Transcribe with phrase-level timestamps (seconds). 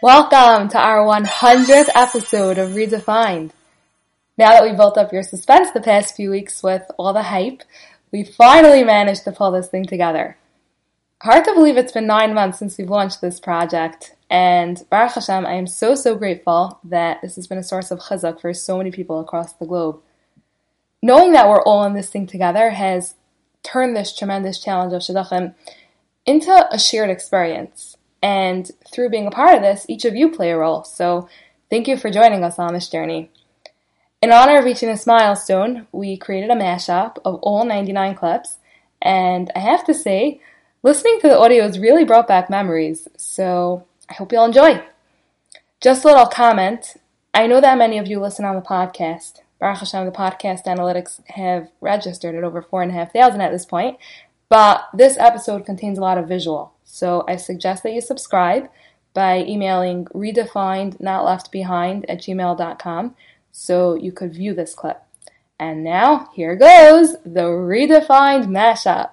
[0.00, 3.50] Welcome to our 100th episode of Redefined.
[4.36, 7.64] Now that we built up your suspense the past few weeks with all the hype,
[8.12, 10.36] we finally managed to pull this thing together.
[11.20, 15.44] Hard to believe it's been nine months since we've launched this project, and Baruch Hashem,
[15.44, 18.78] I am so, so grateful that this has been a source of chizuk for so
[18.78, 20.00] many people across the globe.
[21.02, 23.16] Knowing that we're all in this thing together has
[23.64, 25.56] turned this tremendous challenge of Shidduchim
[26.24, 27.96] into a shared experience.
[28.22, 30.84] And through being a part of this, each of you play a role.
[30.84, 31.28] So
[31.70, 33.30] thank you for joining us on this journey.
[34.20, 38.58] In honor of reaching this milestone, we created a mashup of all 99 clips,
[39.00, 40.40] and I have to say,
[40.82, 44.82] listening to the audios really brought back memories, so I hope you'll enjoy.
[45.80, 46.96] Just a little comment
[47.38, 49.42] I know that many of you listen on the podcast.
[49.60, 53.98] Baruch Hashem, the podcast analytics have registered at over 4,500 at this point,
[54.48, 58.70] but this episode contains a lot of visual, so I suggest that you subscribe
[59.12, 63.14] by emailing redefined not left behind at gmail.com
[63.52, 65.02] so you could view this clip.
[65.60, 69.10] And now, here goes the redefined mashup.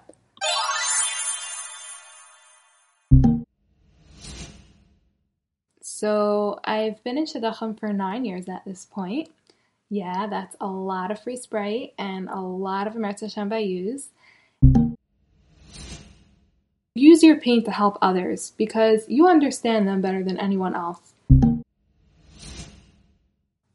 [5.81, 9.29] So, I've been in Shidduchim for nine years at this point.
[9.89, 13.49] Yeah, that's a lot of free spray and a lot of Eretz Hashem
[16.95, 17.21] use.
[17.21, 21.13] Your pain to help others because you understand them better than anyone else.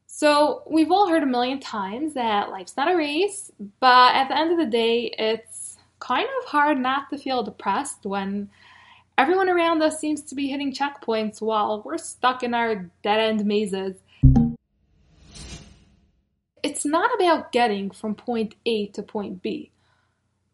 [0.06, 4.36] So, we've all heard a million times that life's not a race, but at the
[4.36, 8.50] end of the day, it's kind of hard not to feel depressed when
[9.16, 13.44] everyone around us seems to be hitting checkpoints while we're stuck in our dead end
[13.44, 13.96] mazes.
[16.62, 19.70] It's not about getting from point A to point B.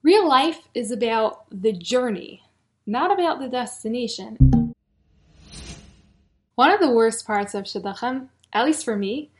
[0.02, 2.42] Real life is about the journey,
[2.86, 4.72] not about the destination.
[6.54, 9.30] One of the worst parts of Shidduchim, at least for me,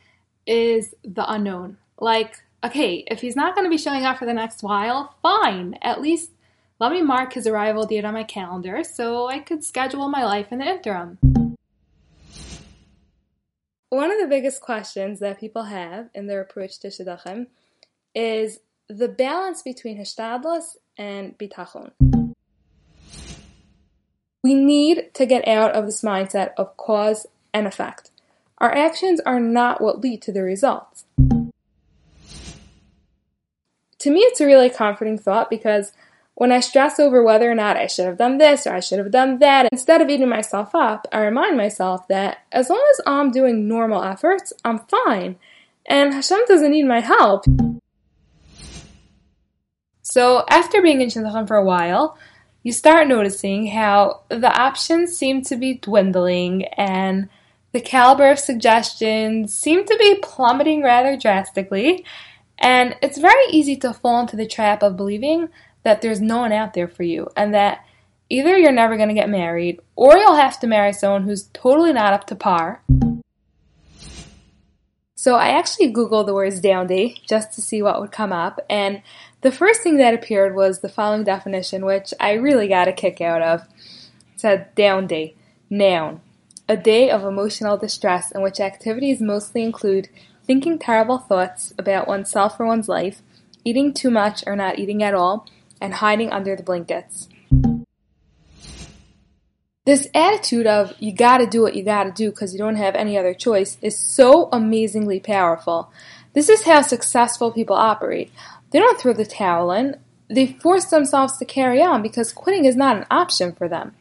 [0.45, 1.77] is the unknown.
[1.99, 5.77] Like, okay, if he's not going to be showing up for the next while, fine.
[5.81, 6.31] At least
[6.79, 10.51] let me mark his arrival date on my calendar so I could schedule my life
[10.51, 11.17] in the interim.
[13.89, 17.47] One of the biggest questions that people have in their approach to Shidduchim
[18.13, 18.59] is
[18.89, 21.91] the balance between Hishtadlus and Bitachon.
[24.47, 28.11] We need to get out of this mindset of cause and effect.
[28.59, 31.03] Our actions are not what lead to the results.
[31.17, 31.51] To
[34.09, 35.91] me, it's a really comforting thought because
[36.35, 38.99] when I stress over whether or not I should have done this or I should
[38.99, 43.01] have done that, instead of eating myself up, I remind myself that as long as
[43.05, 45.35] I'm doing normal efforts, I'm fine.
[45.85, 47.43] And Hashem doesn't need my help.
[50.03, 52.17] So, after being in Shidduchim for a while,
[52.67, 57.29] you start noticing how the options seem to be dwindling and
[57.71, 62.05] the caliber of suggestions seem to be plummeting rather drastically,
[62.57, 65.47] and it's very easy to fall into the trap of believing
[65.83, 67.85] that there's no one out there for you and that
[68.29, 71.93] either you're never going to get married or you'll have to marry someone who's totally
[71.93, 72.83] not up to par.
[75.15, 78.59] So I actually googled the words down day just to see what would come up,
[78.69, 79.01] and
[79.41, 83.21] the first thing that appeared was the following definition, which I really got a kick
[83.21, 83.61] out of.
[84.33, 85.35] It said down day,
[85.69, 86.21] noun,
[86.67, 90.09] a day of emotional distress in which activities mostly include
[90.45, 93.21] thinking terrible thoughts about oneself or one's life,
[93.63, 95.45] eating too much or not eating at all,
[95.79, 97.27] and hiding under the blankets.
[99.85, 103.17] This attitude of you gotta do what you gotta do because you don't have any
[103.17, 105.91] other choice is so amazingly powerful.
[106.33, 108.31] This is how successful people operate.
[108.77, 109.95] They don't throw the towel in,
[110.29, 113.95] they force themselves to carry on because quitting is not an option for them.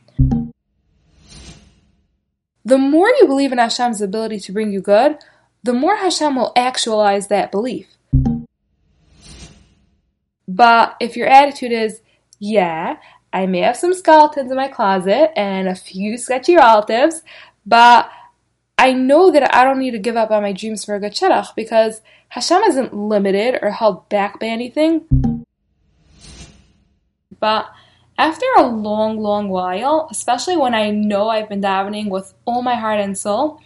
[2.62, 5.16] The more you believe in Hashem's ability to bring you good,
[5.62, 7.86] the more Hashem will actualize that belief.
[10.46, 12.02] But if your attitude is,
[12.38, 12.98] yeah,
[13.32, 17.22] I may have some skeletons in my closet and a few sketchy relatives,
[17.64, 18.10] but
[18.78, 21.18] I know that I don't need to give up on my dreams for a good
[21.56, 25.44] because Hashem isn't limited or held back by anything.
[27.40, 27.66] But
[28.18, 32.74] after a long, long while, especially when I know I've been davening with all my
[32.74, 33.60] heart and soul,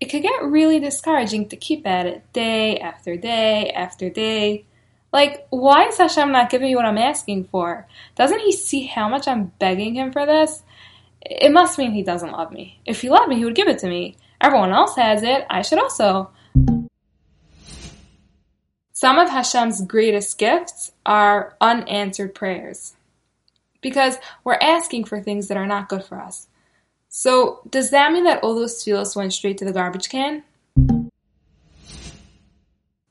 [0.00, 4.66] it could get really discouraging to keep at it day after day after day.
[5.12, 7.86] Like, why is Hashem not giving me what I'm asking for?
[8.16, 10.62] Doesn't He see how much I'm begging Him for this?
[11.20, 12.80] It must mean He doesn't love me.
[12.84, 14.16] If He loved me, He would give it to me.
[14.44, 16.30] Everyone else has it, I should also.
[18.92, 22.94] Some of Hashem's greatest gifts are unanswered prayers
[23.80, 26.48] because we're asking for things that are not good for us.
[27.08, 30.42] So, does that mean that all those tefillos went straight to the garbage can?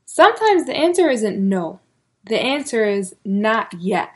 [0.04, 1.80] Sometimes the answer isn't no.
[2.26, 4.14] The answer is not yet.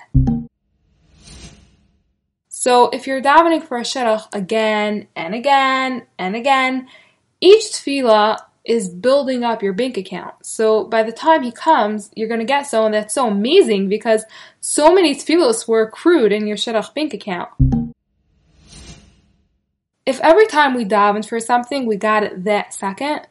[2.61, 6.89] So if you're davening for a shidduch again and again and again,
[7.41, 10.35] each tefillah is building up your bank account.
[10.43, 14.25] So by the time he comes, you're going to get someone that's so amazing because
[14.61, 17.49] so many tefillos were accrued in your shidduch bank account.
[20.05, 23.27] If every time we davened for something, we got it that second,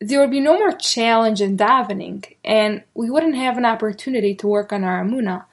[0.00, 4.46] there would be no more challenge in davening, and we wouldn't have an opportunity to
[4.46, 5.44] work on our amuna.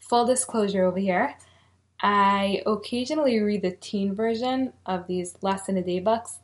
[0.00, 1.34] Full disclosure over here,
[2.04, 6.38] I occasionally read the teen version of these lesson a day books,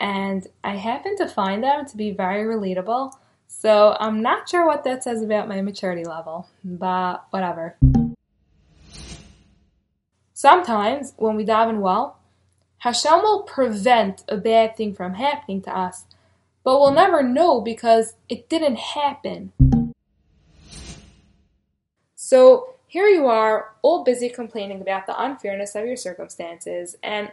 [0.00, 3.12] and I happen to find them to be very relatable.
[3.46, 7.76] So I'm not sure what that says about my maturity level, but whatever.
[10.32, 12.18] Sometimes when we daven well,
[12.78, 16.06] Hashem will prevent a bad thing from happening to us,
[16.64, 19.52] but we'll never know because it didn't happen.
[22.14, 27.28] So here you are, all busy complaining about the unfairness of your circumstances, and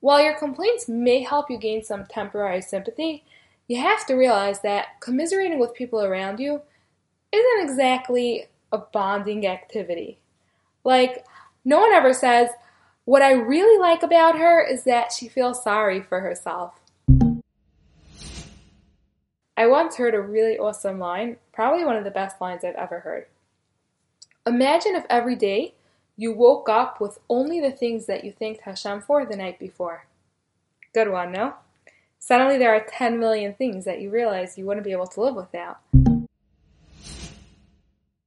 [0.00, 3.22] while your complaints may help you gain some temporary sympathy,
[3.68, 6.60] you have to realize that commiserating with people around you
[7.30, 10.18] isn't exactly a bonding activity.
[10.82, 11.24] Like,
[11.64, 12.48] no one ever says,
[13.04, 16.80] what I really like about her is that she feels sorry for herself.
[19.56, 22.98] I once heard a really awesome line, probably one of the best lines I've ever
[22.98, 23.26] heard.
[24.46, 25.74] Imagine if every day
[26.16, 30.06] you woke up with only the things that you thanked Hashem for the night before.
[30.94, 31.54] Good one, no?
[32.18, 35.34] Suddenly there are 10 million things that you realize you wouldn't be able to live
[35.34, 35.78] without.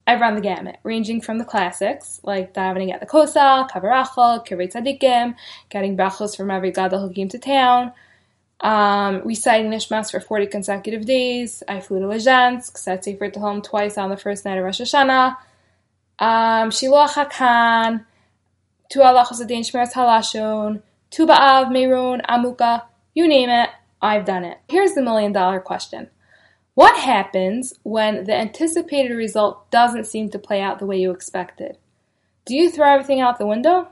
[0.05, 4.71] I've run the gamut, ranging from the classics, like davening at the Kosel, Kavarachal, Kivrei
[4.71, 5.35] Tzadikim,
[5.69, 7.91] getting brachos from every gadol who came to town,
[8.59, 11.63] um, reciting Nishmas for 40 consecutive days.
[11.67, 15.37] I flew to Lezhensk, said Sefer home twice on the first night of Rosh Hashanah.
[16.23, 18.05] Um, Shiluach HaKen,
[18.87, 20.81] two halachos Adin Shmiras Halashon,
[21.11, 22.83] Tu B'Av, Meron, Amuka,
[23.13, 23.69] you name it,
[24.01, 24.57] I've done it.
[24.69, 26.09] Here's the million dollar question.
[26.75, 31.77] What happens when the anticipated result doesn't seem to play out the way you expected?
[32.45, 33.89] Do you throw everything out the window?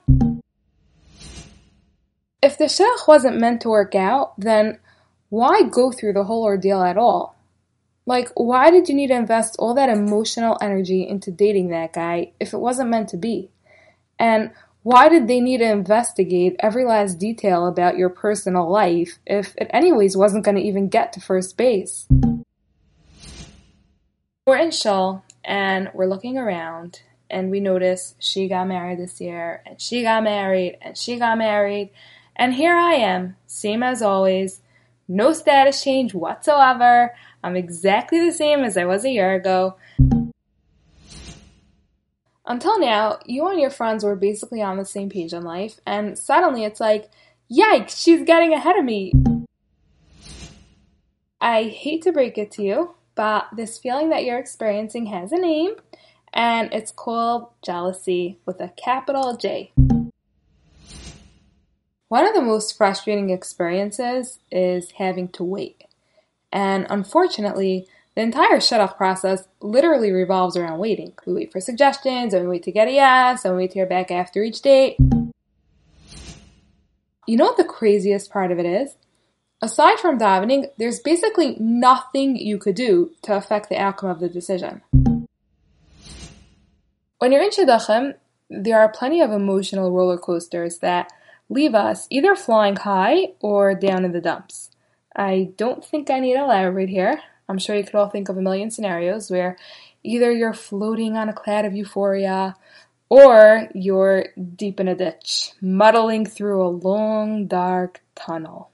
[2.42, 4.80] If the shidduch wasn't meant to work out, then
[5.28, 7.36] why go through the whole ordeal at all?
[8.06, 12.32] Like, why did you need to invest all that emotional energy into dating that guy
[12.40, 13.52] if it wasn't meant to be?
[14.18, 14.52] And
[14.84, 19.70] why did they need to investigate every last detail about your personal life if it
[19.70, 22.08] anyways wasn't going to even get to first base?
[24.48, 29.62] We're in Shul and we're looking around and we notice she got married this year
[29.66, 31.92] and she got married and she got married.
[32.36, 34.62] And here I am, same as always,
[35.08, 37.14] no status change whatsoever.
[37.44, 39.76] I'm exactly the same as I was a year ago.
[42.46, 46.18] Until now, you and your friends were basically on the same page in life, and
[46.18, 47.10] suddenly it's like,
[47.52, 49.14] yikes, she's getting ahead of me.
[51.40, 55.38] I hate to break it to you, but this feeling that you're experiencing has a
[55.38, 55.76] name,
[56.34, 59.72] and it's called jealousy with a capital J.
[62.08, 65.86] One of the most frustrating experiences is having to wait.
[66.52, 71.14] And unfortunately, the entire shidduch process literally revolves around waiting.
[71.26, 73.80] We wait for suggestions, and we wait to get a yes, and we wait to
[73.80, 74.98] hear back after each date.
[77.28, 78.96] You know what the craziest part of it is?
[79.62, 84.28] Aside from davening, there's basically nothing you could do to affect the outcome of the
[84.28, 84.82] decision.
[87.20, 88.16] When you're in Shidduchim,
[88.50, 91.14] there are plenty of emotional roller coasters that
[91.48, 94.71] leave us either flying high or down in the dumps.
[95.16, 97.22] I don't think I need to elaborate here.
[97.50, 99.58] I'm sure you could all think of a million scenarios where
[100.04, 102.56] either you're floating on a cloud of euphoria
[103.10, 108.72] or you're deep in a ditch, muddling through a long, dark tunnel.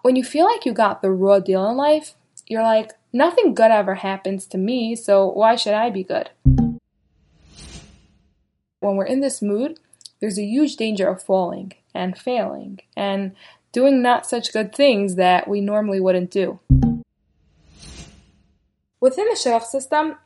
[0.00, 2.14] When you feel like you got the raw deal in life,
[2.46, 6.30] you're like, nothing good ever happens to me, so why should I be good?
[8.80, 9.78] When we're in this mood,
[10.20, 13.32] there's a huge danger of falling and failing and
[13.72, 16.58] doing not such good things that we normally wouldn't do.
[19.00, 20.16] Within the shidduch system,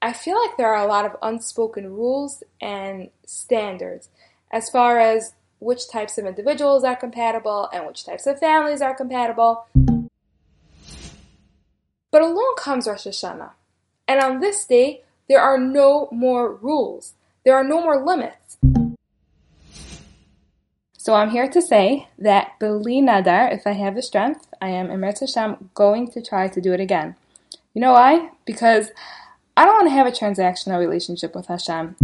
[0.00, 4.08] I feel like there are a lot of unspoken rules and standards
[4.52, 8.94] as far as which types of individuals are compatible and which types of families are
[8.94, 9.66] compatible.
[12.10, 13.52] But along comes Rosh Hashanah,
[14.06, 17.14] and on this day, there are no more rules.
[17.44, 18.58] There are no more limits.
[21.04, 24.88] So I'm here to say that Beli Neder, if I have the strength, I am
[24.88, 27.14] Emet Hashem going to try to do it again.
[27.74, 28.30] You know why?
[28.46, 28.90] Because
[29.54, 31.94] I don't want to have a transactional relationship with Hashem.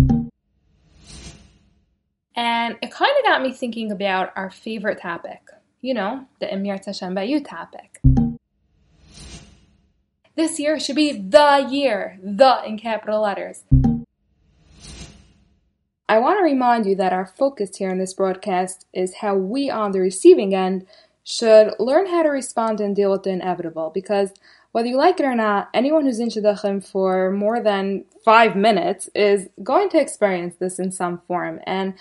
[2.37, 5.49] And it kind of got me thinking about our favorite topic.
[5.81, 8.03] You know, the Emir Tashem Bayu topic.
[10.37, 13.63] This year should be the year, the in capital letters.
[16.11, 19.71] I want to remind you that our focus here in this broadcast is how we
[19.71, 20.89] on the receiving end
[21.23, 24.33] should learn how to respond and deal with the inevitable because
[24.73, 29.09] whether you like it or not, anyone who's in Shidduchim for more than five minutes
[29.15, 31.61] is going to experience this in some form.
[31.63, 31.95] And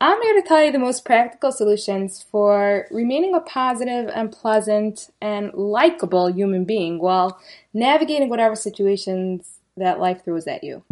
[0.00, 5.10] I'm here to tell you the most practical solutions for remaining a positive and pleasant
[5.20, 7.40] and likable human being while
[7.74, 10.84] navigating whatever situations that life throws at you.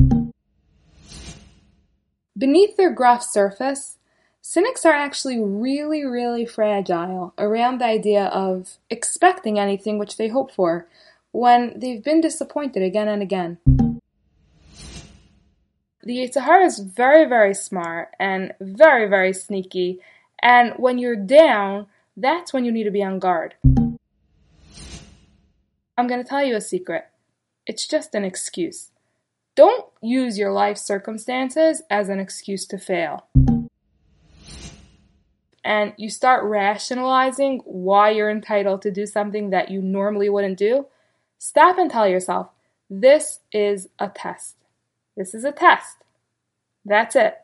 [2.37, 3.99] Beneath their gruff surface,
[4.43, 10.51] cynics are actually really, really fragile around the idea of expecting anything which they hope
[10.51, 10.89] for
[11.31, 13.59] when they've been disappointed again and again.
[16.03, 20.01] The Yetzer is very, very smart and very, very sneaky.
[20.43, 21.87] And when you're down,
[22.17, 23.55] that's when you need to be on guard.
[25.97, 27.07] I'm going to tell you a secret.
[27.65, 28.91] It's just an excuse.
[29.57, 33.29] Don't use your life circumstances as an excuse to fail.
[35.65, 40.87] And you start rationalizing why you're entitled to do something that you normally wouldn't do.
[41.39, 42.49] Stop and tell yourself,
[42.91, 44.57] this is a test.
[45.17, 45.99] This is a test.
[46.85, 47.37] That's it.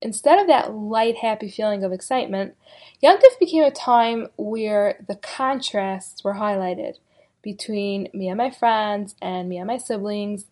[0.00, 2.56] Instead of that light, happy feeling of excitement,
[3.02, 6.94] Yontif became a time where the contrasts were highlighted
[7.48, 10.44] between me and my friends and me and my siblings.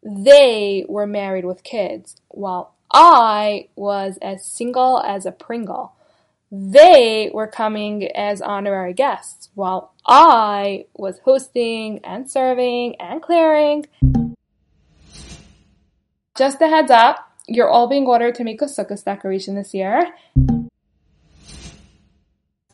[0.00, 5.92] They were married with kids, while I was as single as a Pringle.
[6.52, 13.86] They were coming as honorary guests, while I was hosting and serving and clearing.
[16.38, 17.16] Just a heads up,
[17.48, 20.14] you're all being ordered to make a sukkah decoration this year.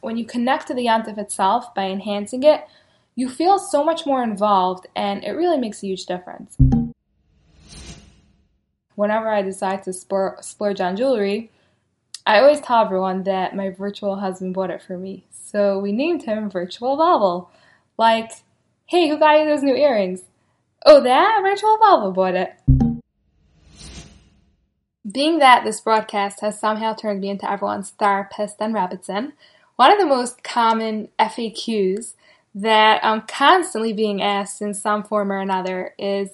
[0.03, 2.61] When you connect to the yantif itself by enhancing it,
[3.17, 6.57] you feel so much more involved and it really makes a huge difference.
[8.95, 11.51] Whenever I decide to splurge on jewelry,
[12.27, 15.25] I always tell everyone that my virtual husband bought it for me.
[15.31, 17.51] So we named him Virtual Bobble.
[17.99, 18.33] Like,
[18.85, 20.23] hey, who got you those new earrings?
[20.85, 22.55] Oh, that Virtual Bobble bought it.
[25.11, 29.33] Being that this broadcast has somehow turned me into everyone's therapist and Robertson,
[29.77, 32.15] one of the most common FAQs
[32.57, 36.31] that I'm constantly being asked in some form or another is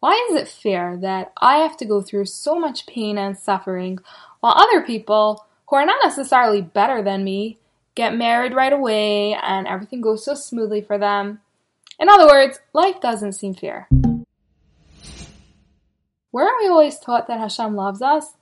[0.00, 4.00] why is it fair that I have to go through so much pain and suffering
[4.40, 7.58] while other people who are not necessarily better than me
[7.94, 11.40] get married right away and everything goes so smoothly for them?
[12.00, 13.88] In other words, life doesn't seem fair.
[16.32, 18.34] Weren't we always taught that Hashem loves us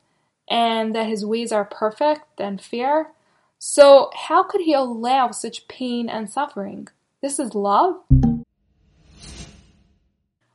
[0.49, 3.09] and that his ways are perfect and fair?
[3.59, 6.89] So, how could he allow such pain and suffering?
[7.21, 7.97] This is love?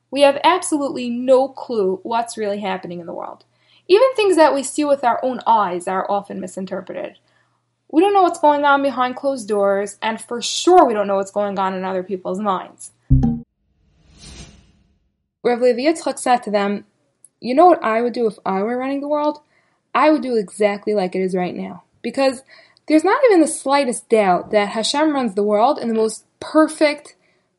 [0.10, 3.44] We have absolutely no clue what's really happening in the world.
[3.90, 7.18] Even things that we see with our own eyes are often misinterpreted.
[7.92, 11.18] We don't know what's going on behind closed doors, and for sure we don't know
[11.18, 12.92] what's going on in other people's minds.
[15.44, 16.86] Levi Yitzchak said to them,
[17.42, 19.42] You know what I would do if I were running the world?
[19.94, 21.84] I would do exactly like it is right now.
[22.02, 22.44] Because
[22.88, 27.16] there's not even the slightest doubt that Hashem runs the world in the most perfect,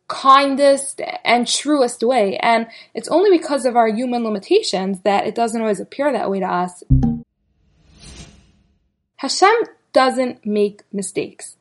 [0.09, 2.37] kindest, and truest way.
[2.37, 6.41] And it's only because of our human limitations that it doesn't always appear that way
[6.41, 6.85] to us.
[9.17, 9.55] Hashem
[9.95, 11.57] doesn't make mistakes.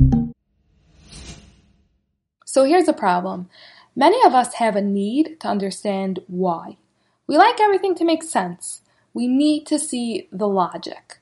[2.46, 3.50] So here's the problem.
[3.96, 6.78] Many of us have a need to understand why.
[7.26, 8.82] We like everything to make sense.
[9.14, 11.20] We need to see the logic.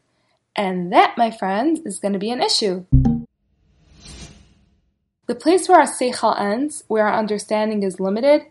[0.55, 2.86] And that, my friends, is going to be an issue.
[5.31, 8.47] The place where our seichel ends, where our understanding is limited,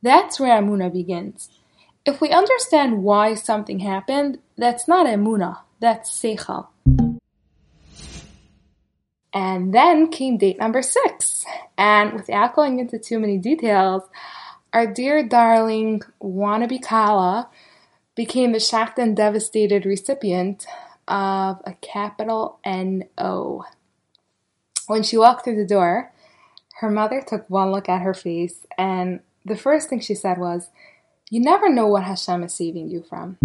[0.00, 1.50] that's where Amuna begins.
[2.06, 6.68] If we understand why something happened, that's not Amuna, that's seichel.
[9.34, 11.44] And then came date number six.
[11.76, 14.04] And without going into too many details,
[14.72, 17.48] our dear darling wannabe Kala
[18.14, 20.64] became the shocked and devastated recipient
[21.08, 23.64] of a capital N O.
[24.86, 26.12] When she walked through the door,
[26.80, 30.70] her mother took one look at her face, and the first thing she said was,
[31.28, 33.36] You never know what Hashem is saving you from.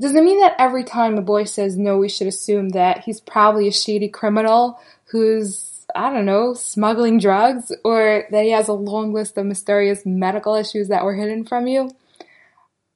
[0.00, 3.20] Does it mean that every time a boy says no, we should assume that he's
[3.20, 8.72] probably a shady criminal who's, I don't know, smuggling drugs, or that he has a
[8.72, 11.90] long list of mysterious medical issues that were hidden from you?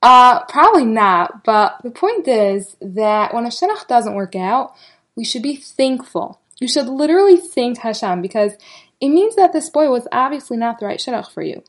[0.01, 4.75] Uh, probably not, but the point is that when a shidduch doesn't work out,
[5.15, 6.41] we should be thankful.
[6.61, 8.53] You should literally thank Hashem because
[9.01, 11.63] it means that this boy was obviously not the right shidduch for you.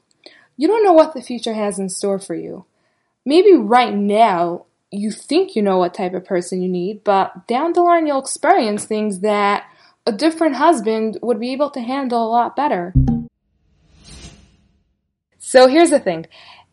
[0.58, 2.66] You don't know what the future has in store for you.
[3.26, 7.74] Maybe right now you think you know what type of person you need, but down
[7.74, 9.66] the line you'll experience things that
[10.08, 12.94] a different husband would be able to handle a lot better.
[15.38, 16.26] So here's the thing.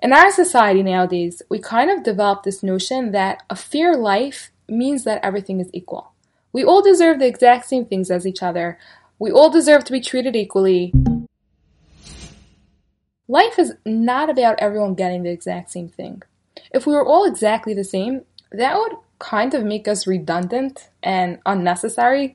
[0.02, 5.04] In our society nowadays, we kind of developed this notion that a fair life means
[5.04, 6.12] that everything is equal.
[6.52, 8.78] We all deserve the exact same things as each other.
[9.18, 10.92] We all deserve to be treated equally.
[13.28, 16.22] Life is not about everyone getting the exact same thing.
[16.72, 18.22] If we were all exactly the same,
[18.52, 22.32] that would kind of make us redundant and unnecessary.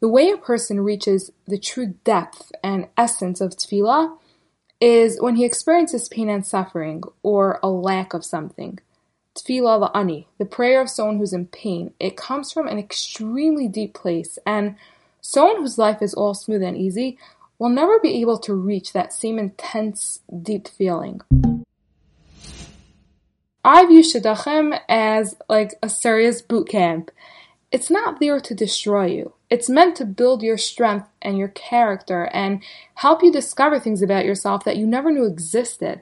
[0.00, 4.16] The way a person reaches the true depth and essence of tefillah
[4.80, 8.78] is when he experiences pain and suffering or a lack of something.
[9.34, 13.94] Tefillah la'ani, the prayer of someone who's in pain, it comes from an extremely deep
[13.94, 14.76] place, and
[15.20, 17.16] someone whose life is all smooth and easy
[17.58, 21.20] will never be able to reach that same intense, deep feeling.
[23.64, 27.10] I view Shidduchim as like a serious boot camp.
[27.70, 29.34] It's not there to destroy you.
[29.50, 32.62] It's meant to build your strength and your character and
[32.94, 36.00] help you discover things about yourself that you never knew existed.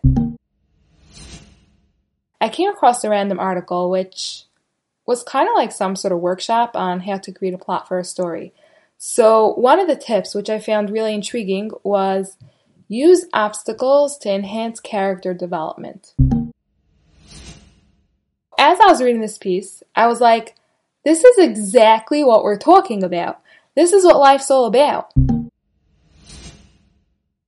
[2.40, 4.44] I came across a random article which
[5.06, 7.98] was kind of like some sort of workshop on how to create a plot for
[7.98, 8.52] a story.
[8.98, 12.36] So, one of the tips, which I found really intriguing, was
[12.88, 16.14] use obstacles to enhance character development.
[18.58, 20.56] As I was reading this piece, I was like,
[21.04, 23.40] this is exactly what we're talking about.
[23.76, 25.12] This is what life's all about.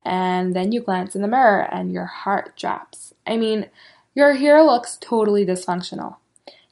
[0.04, 3.12] And then you glance in the mirror and your heart drops.
[3.26, 3.68] I mean,
[4.14, 6.16] your hair looks totally dysfunctional.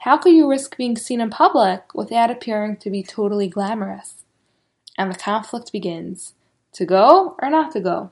[0.01, 4.25] How could you risk being seen in public without appearing to be totally glamorous?
[4.99, 6.35] and the conflict begins.
[6.73, 8.11] To go or not to go?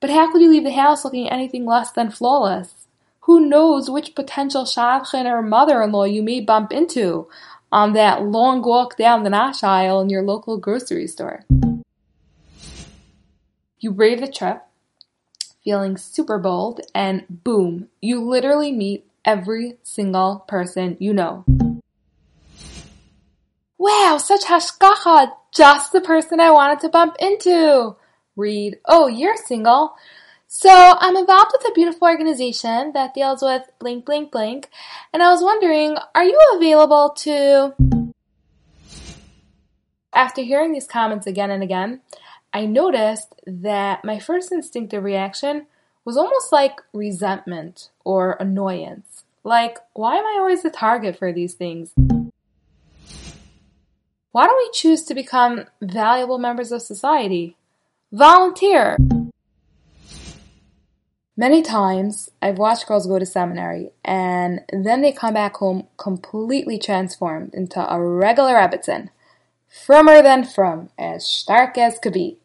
[0.00, 2.88] But how could you leave the house looking anything less than flawless?
[3.20, 7.28] Who knows which potential shadchan or mother-in-law you may bump into
[7.70, 11.44] on that long walk down the Nash aisle in your local grocery store.
[13.78, 14.62] You brave the trip,
[15.64, 21.44] feeling super bold, and boom, you literally meet every single person you know.
[23.78, 25.32] Wow, such hashgacha!
[25.52, 27.96] Just the person I wanted to bump into!
[28.36, 29.94] Read, oh, you're single.
[30.46, 34.68] So I'm involved with a beautiful organization that deals with blank, blank, blank,
[35.12, 37.74] and I was wondering, are you available to...
[40.14, 42.02] After hearing these comments again and again,
[42.54, 45.66] I noticed that my first instinctive reaction
[46.04, 49.24] was almost like resentment or annoyance.
[49.42, 51.92] Like, why am I always the target for these things?
[54.32, 57.56] Why don't we choose to become valuable members of society?
[58.12, 58.96] Volunteer!
[61.34, 66.78] Many times I've watched girls go to seminary and then they come back home completely
[66.78, 69.08] transformed into a regular Rebbitzin.
[69.68, 72.38] Frummer than frum, as stark as could be.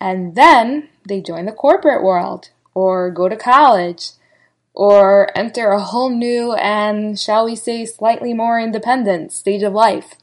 [0.00, 4.10] And then they join the corporate world, or go to college,
[4.74, 10.14] or enter a whole new and, shall we say, slightly more independent stage of life.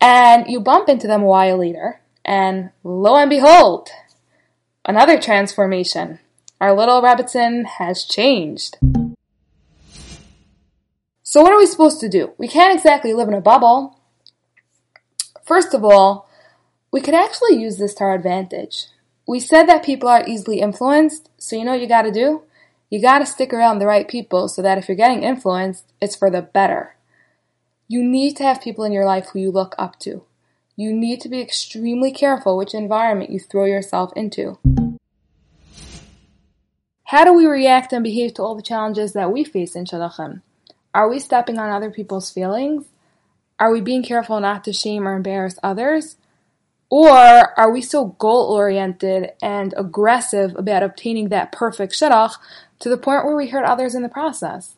[0.00, 3.90] And you bump into them a while later, and lo and behold,
[4.84, 6.20] another transformation.
[6.60, 8.78] Our little Rebbitzin has changed.
[11.22, 12.32] So, what are we supposed to do?
[12.38, 13.98] We can't exactly live in a bubble.
[15.44, 16.25] First of all,
[16.92, 18.86] we could actually use this to our advantage.
[19.26, 22.42] We said that people are easily influenced, so you know what you gotta do?
[22.90, 26.30] You gotta stick around the right people so that if you're getting influenced, it's for
[26.30, 26.96] the better.
[27.88, 30.22] You need to have people in your life who you look up to.
[30.76, 34.58] You need to be extremely careful which environment you throw yourself into.
[37.04, 40.42] How do we react and behave to all the challenges that we face in Shidduchim?
[40.92, 42.86] Are we stepping on other people's feelings?
[43.58, 46.16] Are we being careful not to shame or embarrass others?
[46.88, 52.34] Or are we so goal oriented and aggressive about obtaining that perfect shidduch
[52.78, 54.74] to the point where we hurt others in the process?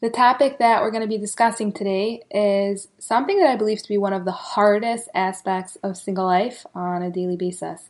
[0.00, 3.88] The topic that we're going to be discussing today is something that I believe to
[3.88, 7.88] be one of the hardest aspects of single life on a daily basis,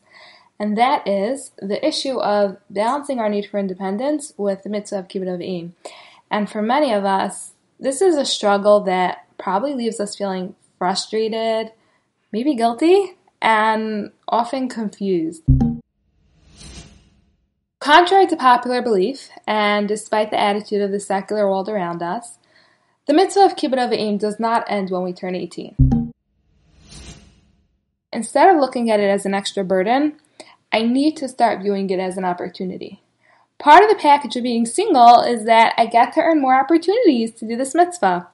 [0.59, 5.09] and that is the issue of balancing our need for independence with the mitzvah of
[5.09, 5.73] kibbud avim.
[6.31, 11.73] And for many of us, this is a struggle that probably leaves us feeling frustrated,
[12.33, 15.43] maybe guilty, and often confused.
[17.81, 22.39] Contrary to popular belief, and despite the attitude of the secular world around us,
[23.07, 26.13] the mitzvah of kibbud avim does not end when we turn 18.
[28.13, 30.15] Instead of looking at it as an extra burden,
[30.73, 33.03] I need to start viewing it as an opportunity.
[33.59, 37.33] Part of the package of being single is that I get to earn more opportunities
[37.37, 38.29] to do this mitzvah.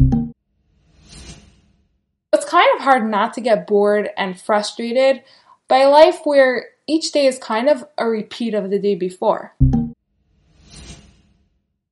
[2.54, 5.24] It's kind of hard not to get bored and frustrated
[5.66, 9.56] by a life where each day is kind of a repeat of the day before.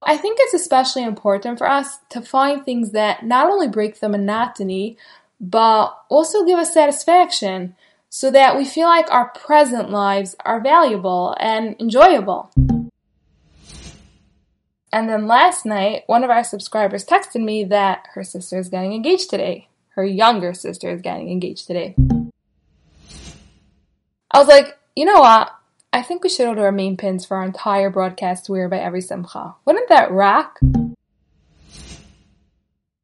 [0.01, 4.09] I think it's especially important for us to find things that not only break the
[4.09, 4.97] monotony,
[5.41, 7.75] but also give us satisfaction
[8.09, 12.53] so that we feel like our present lives are valuable and enjoyable.
[14.93, 18.93] And then last night, one of our subscribers texted me that her sister is getting
[18.93, 19.67] engaged today.
[19.95, 21.95] Her younger sister is getting engaged today.
[24.31, 25.53] I was like, you know what?
[25.93, 29.03] I think we should order our main pins for our entire broadcast wear by every
[29.03, 29.55] simcha.
[29.67, 30.59] Wouldn't that rock?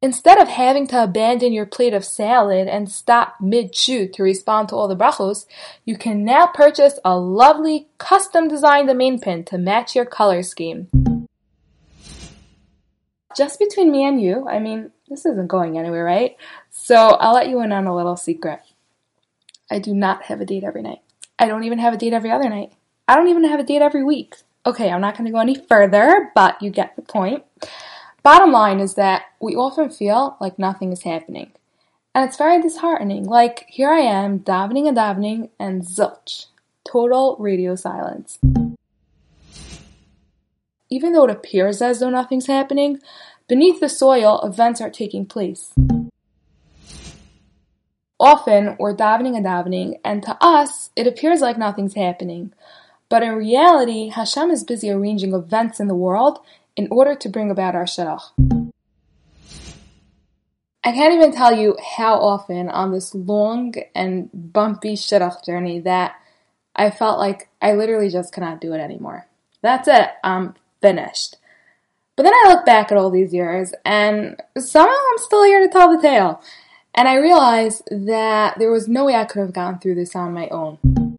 [0.01, 4.75] Instead of having to abandon your plate of salad and stop mid-chew to respond to
[4.75, 5.45] all the brachos,
[5.85, 10.87] you can now purchase a lovely custom designed main pin to match your color scheme.
[13.37, 16.37] Just between me and you, I mean, this isn't going anywhere, right?
[16.69, 18.61] So I'll let you in on a little secret.
[19.71, 20.99] I do not have a date every night.
[21.37, 22.73] I don't even have a date every other night.
[23.07, 24.35] I don't even have a date every week.
[24.65, 27.43] Okay, I'm not going to go any further, but you get the point.
[28.23, 31.51] Bottom line is that we often feel like nothing is happening.
[32.13, 33.23] And it's very disheartening.
[33.23, 36.47] Like, here I am, davening and davening, and zilch.
[36.83, 38.39] Total radio silence.
[40.89, 42.99] Even though it appears as though nothing's happening,
[43.49, 45.73] beneath the soil, events are taking place.
[48.19, 52.53] Often, we're davening and davening, and to us, it appears like nothing's happening.
[53.09, 56.39] But in reality, Hashem is busy arranging events in the world
[56.77, 58.21] in order to bring about our shidduch.
[60.83, 66.15] I can't even tell you how often on this long and bumpy shidduch journey that
[66.75, 69.27] I felt like I literally just cannot do it anymore.
[69.61, 70.09] That's it.
[70.23, 71.35] I'm finished.
[72.19, 75.69] But then I look back at all these years and somehow I'm still here to
[75.69, 76.43] tell the tale.
[76.93, 80.33] And I realized that there was no way I could have gone through this on
[80.33, 81.15] my own.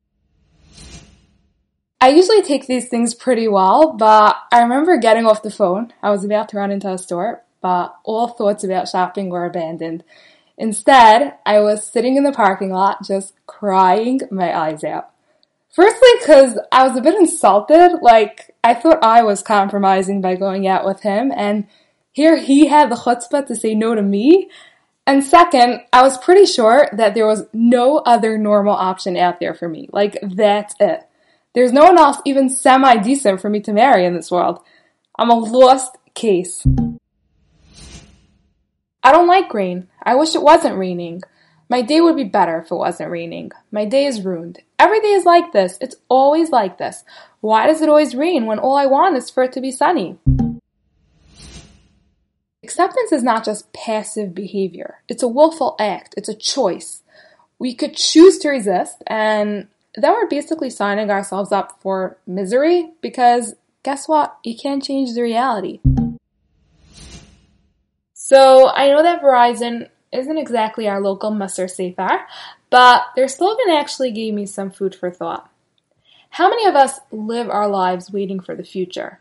[2.03, 5.91] I usually take these things pretty well, but I remember getting off the phone.
[6.03, 10.05] I was about to run into a store, but all thoughts about shopping were abandoned.
[10.59, 15.09] Instead, I was sitting in the parking lot just crying my eyes out.
[15.73, 20.67] Firstly, because I was a bit insulted, like, I thought I was compromising by going
[20.67, 21.67] out with him, and
[22.13, 24.51] here he had the chutzpah to say no to me.
[25.07, 29.55] And second, I was pretty sure that there was no other normal option out there
[29.55, 29.89] for me.
[29.93, 31.01] Like, that's it.
[31.55, 34.61] There's no one else even semi decent for me to marry in this world.
[35.19, 36.65] I'm a lost case.
[39.03, 39.89] I don't like rain.
[40.03, 41.23] I wish it wasn't raining.
[41.71, 43.53] My day would be better if it wasn't raining.
[43.71, 44.59] My day is ruined.
[44.77, 45.79] Every day is like this.
[45.81, 47.05] It's always like this.
[47.41, 50.19] Why does it always rain when all I want is for it to be sunny?
[52.65, 54.99] Acceptance is not just passive behavior.
[55.09, 56.13] It's a willful act.
[56.17, 57.03] It's a choice.
[57.61, 63.55] We could choose to resist and then we're basically signing ourselves up for misery because
[63.85, 64.37] guess what?
[64.43, 65.79] You can't change the reality.
[68.13, 72.27] So I know that Verizon isn't exactly our local Musser Sefer,
[72.69, 75.51] but their slogan actually gave me some food for thought.
[76.31, 79.21] How many of us live our lives waiting for the future?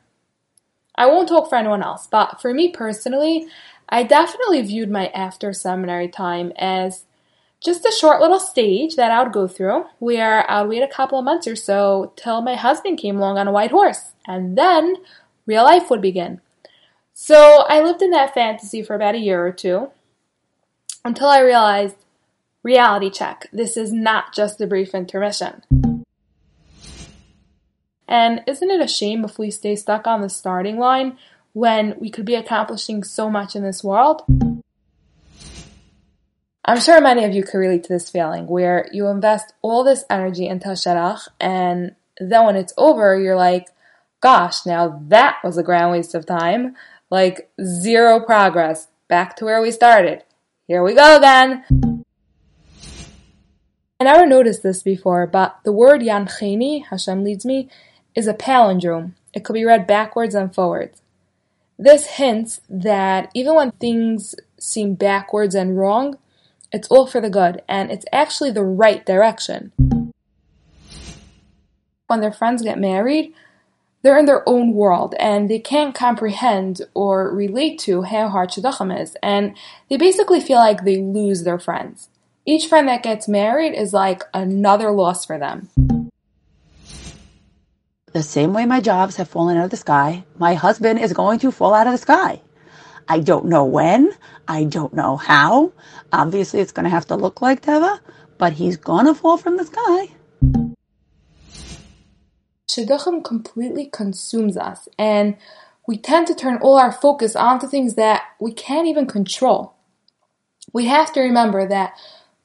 [0.95, 3.47] I won't talk for anyone else, but for me personally,
[3.87, 7.05] I definitely viewed my after seminary time as
[7.61, 10.87] just a short little stage that I would go through where I would wait a
[10.87, 14.57] couple of months or so till my husband came along on a white horse, and
[14.57, 14.95] then
[15.45, 16.41] real life would begin.
[17.13, 19.91] So I lived in that fantasy for about a year or two
[21.03, 21.95] until I realized
[22.63, 23.47] reality check.
[23.51, 25.63] This is not just a brief intermission.
[28.07, 31.17] And isn't it a shame if we stay stuck on the starting line
[31.53, 34.23] when we could be accomplishing so much in this world?
[36.65, 40.03] I'm sure many of you could relate to this feeling where you invest all this
[40.09, 43.67] energy into shidduch and then when it's over, you're like,
[44.21, 46.75] gosh, now that was a grand waste of time.
[47.09, 48.87] Like zero progress.
[49.07, 50.23] Back to where we started.
[50.69, 51.63] Here we go again.
[53.99, 57.69] I never noticed this before, but the word Yancheni, Hashem leads me,
[58.13, 59.13] is a palindrome.
[59.33, 61.01] It could be read backwards and forwards.
[61.79, 66.19] This hints that even when things seem backwards and wrong,
[66.71, 69.71] it's all for the good, and it's actually the right direction.
[72.05, 73.33] When their friends get married,
[74.01, 78.97] they're in their own world and they can't comprehend or relate to how hard shidduchim
[78.97, 79.55] is, and
[79.89, 82.09] they basically feel like they lose their friends.
[82.45, 85.69] Each friend that gets married is like another loss for them.
[88.11, 91.39] The same way my jobs have fallen out of the sky, my husband is going
[91.39, 92.41] to fall out of the sky.
[93.07, 94.11] I don't know when.
[94.47, 95.73] I don't know how.
[96.11, 97.99] Obviously, it's going to have to look like Teva,
[98.39, 100.09] but he's going to fall from the sky.
[102.79, 105.35] Shidduchim completely consumes us, and
[105.87, 109.73] we tend to turn all our focus onto things that we can't even control.
[110.71, 111.93] We have to remember that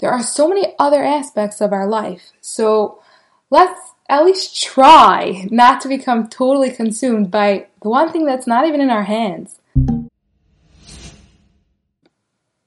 [0.00, 3.02] there are so many other aspects of our life, so
[3.50, 8.66] let's at least try not to become totally consumed by the one thing that's not
[8.66, 9.60] even in our hands.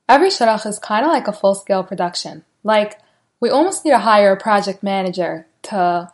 [0.09, 2.45] Every shidduch is kind of like a full scale production.
[2.63, 2.97] Like,
[3.41, 6.09] we almost need to hire a project manager to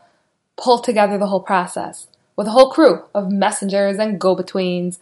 [0.58, 5.00] pull together the whole process with a whole crew of messengers and go betweens.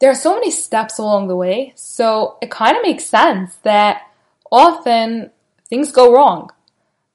[0.00, 4.02] There are so many steps along the way, so it kind of makes sense that
[4.50, 5.30] often
[5.68, 6.50] things go wrong.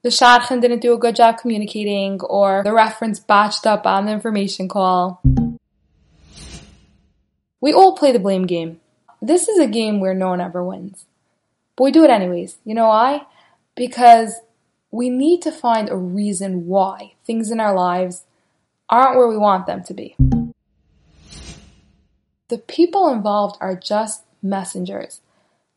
[0.02, 4.12] The shadchan didn't do a good job communicating, or the reference botched up on the
[4.12, 5.22] information call.
[7.60, 8.80] We all play the blame game.
[9.20, 11.04] This is a game where no one ever wins.
[11.76, 12.56] But we do it anyways.
[12.64, 13.26] You know why?
[13.74, 14.40] Because
[14.90, 18.24] we need to find a reason why things in our lives
[18.88, 20.16] aren't where we want them to be.
[22.48, 25.20] The people involved are just messengers.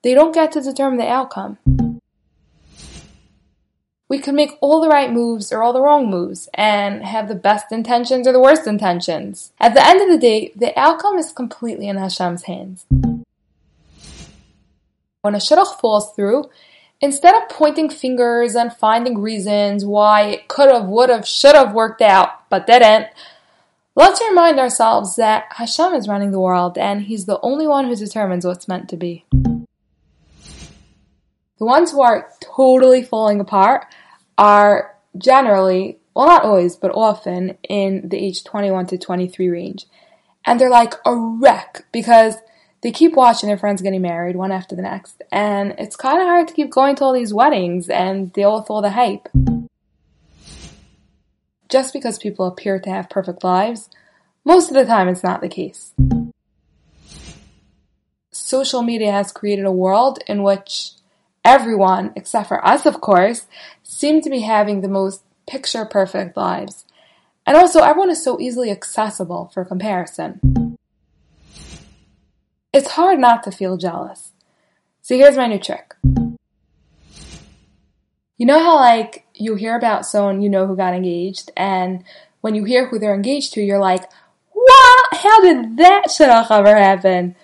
[0.01, 1.59] They don't get to determine the outcome.
[4.09, 7.35] We could make all the right moves or all the wrong moves and have the
[7.35, 9.51] best intentions or the worst intentions.
[9.59, 12.85] At the end of the day, the outcome is completely in Hashem's hands.
[15.21, 16.49] When a shidduch falls through,
[17.03, 21.73] Instead of pointing fingers and finding reasons why it could have, would have, should have
[21.73, 23.07] worked out, but didn't,
[23.93, 27.95] let's remind ourselves that Hashem is running the world and He's the only one who
[27.97, 29.25] determines what's meant to be.
[31.57, 33.85] The ones who are totally falling apart
[34.37, 39.87] are generally, well, not always, but often in the age 21 to 23 range.
[40.45, 42.37] And they're like a wreck because
[42.83, 46.27] they keep watching their friends getting married one after the next, and it's kind of
[46.27, 49.29] hard to keep going to all these weddings and deal with all the hype.
[51.69, 53.89] Just because people appear to have perfect lives,
[54.43, 55.93] most of the time it's not the case.
[58.31, 60.91] Social media has created a world in which
[61.45, 63.47] everyone, except for us of course,
[63.81, 66.83] seem to be having the most picture perfect lives.
[67.47, 70.62] And also, everyone is so easily accessible for comparison
[72.73, 74.31] it's hard not to feel jealous.
[75.01, 75.93] So here's my new trick.
[78.37, 82.03] You know how like you hear about someone you know who got engaged and
[82.41, 84.03] when you hear who they're engaged to, you're like,
[84.51, 85.07] what?
[85.13, 87.35] How did that shit ever happen?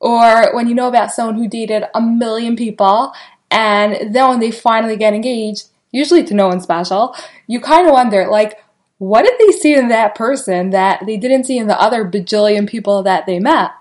[0.00, 3.12] Or when you know about someone who dated a million people
[3.50, 7.14] and then when they finally get engaged, usually to no one special,
[7.46, 8.58] you kind of wonder, like,
[8.98, 12.66] what did they see in that person that they didn't see in the other bajillion
[12.66, 13.72] people that they met?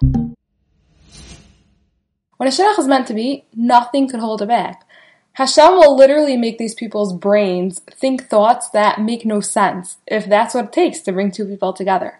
[2.38, 4.86] When a shidduch is meant to be, nothing could hold it back.
[5.34, 10.54] Hashem will literally make these people's brains think thoughts that make no sense, if that's
[10.54, 12.20] what it takes to bring two people together.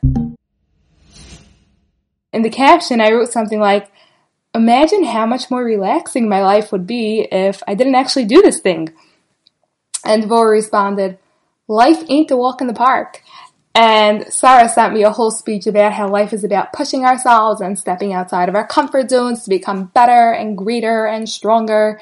[2.34, 3.90] In the caption, I wrote something like,
[4.54, 8.60] Imagine how much more relaxing my life would be if I didn't actually do this
[8.60, 8.94] thing.
[10.06, 11.18] And Dvorah responded,
[11.68, 13.22] Life ain't a walk in the park.
[13.76, 17.78] And Sarah sent me a whole speech about how life is about pushing ourselves and
[17.78, 22.00] stepping outside of our comfort zones to become better and greater and stronger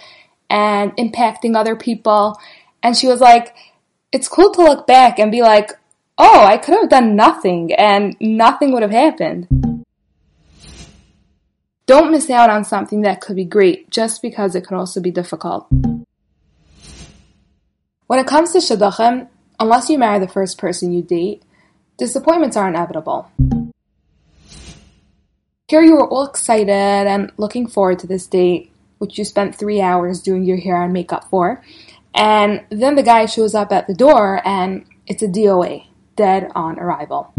[0.52, 2.40] and impacting other people.
[2.84, 3.56] And she was like,
[4.12, 5.72] it's cool to look back and be like,
[6.20, 9.48] oh, I could have done nothing and nothing would have happened.
[11.88, 15.10] Don't miss out on something that could be great just because it could also be
[15.10, 15.68] difficult.
[18.06, 19.28] When it comes to shidduchim,
[19.60, 21.42] unless you marry the first person you date,
[22.04, 23.32] Disappointments are inevitable.
[25.70, 29.80] Here you were all excited and looking forward to this date, which you spent three
[29.80, 31.64] hours doing your hair and makeup for,
[32.14, 35.86] and then the guy shows up at the door and it's a DOA,
[36.18, 37.34] dead on arrival.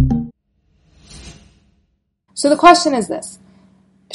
[2.33, 3.39] So the question is this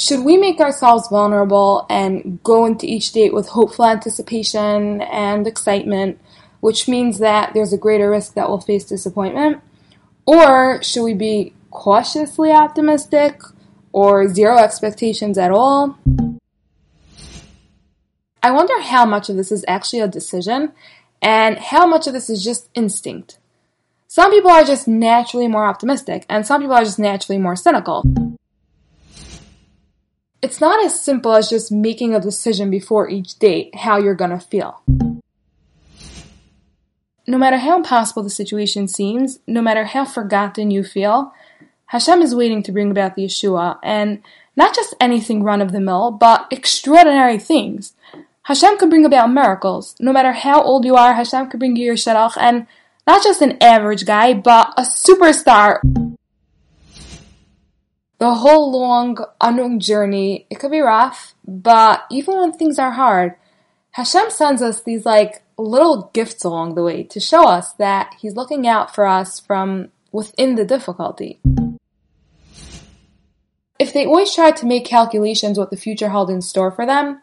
[0.00, 6.18] should we make ourselves vulnerable and go into each date with hopeful anticipation and excitement,
[6.58, 9.62] which means that there's a greater risk that we'll face disappointment?
[10.26, 13.40] Or should we be cautiously optimistic
[13.92, 15.98] or zero expectations at all?
[18.42, 20.72] I wonder how much of this is actually a decision
[21.20, 23.38] and how much of this is just instinct.
[24.06, 28.02] Some people are just naturally more optimistic, and some people are just naturally more cynical
[30.42, 34.38] it's not as simple as just making a decision before each date how you're to
[34.38, 34.82] feel.
[37.30, 41.32] No matter how impossible the situation seems, no matter how forgotten you feel,
[41.86, 44.20] Hashem is waiting to bring about the Yeshua, and
[44.56, 47.92] not just anything run of the mill, but extraordinary things.
[48.42, 49.94] Hashem could bring about miracles.
[50.00, 52.66] No matter how old you are, Hashem could bring you your shidduch, and
[53.06, 55.78] not just an average guy, but a superstar
[58.18, 63.36] the whole long, unknown journey, it could be rough, but even when things are hard,
[63.92, 68.36] Hashem sends us these like little gifts along the way to show us that He's
[68.36, 71.40] looking out for us from within the difficulty.
[73.78, 77.22] If they always tried to make calculations what the future held in store for them,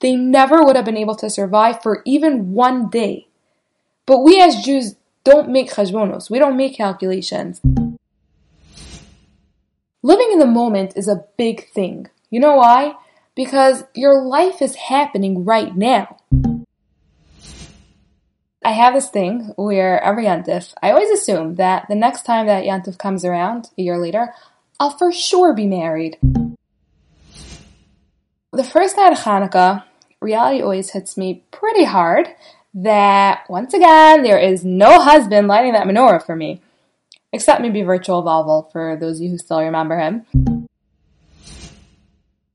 [0.00, 3.28] they never would have been able to survive for even one day.
[4.06, 7.60] But we as Jews don't make cheshbonos, we don't make calculations.
[10.02, 12.06] Living in the moment is a big thing.
[12.30, 12.94] You know why?
[13.34, 16.16] Because your life is happening right now.
[18.68, 22.64] I have this thing where every Yantif, I always assume that the next time that
[22.64, 24.34] Yantif comes around, a year later,
[24.78, 26.18] I'll for sure be married.
[28.52, 29.84] The first night of Hanukkah,
[30.20, 32.28] reality always hits me pretty hard
[32.74, 36.60] that once again there is no husband lighting that menorah for me
[37.32, 40.26] except maybe Virtual Volvo for those of you who still remember him.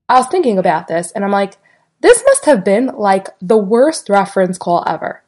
[0.08, 1.58] I was thinking about this and I'm like,
[2.02, 5.23] this must have been like the worst reference call ever.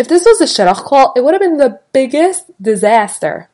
[0.00, 3.50] If this was a shidduch call, it would have been the biggest disaster.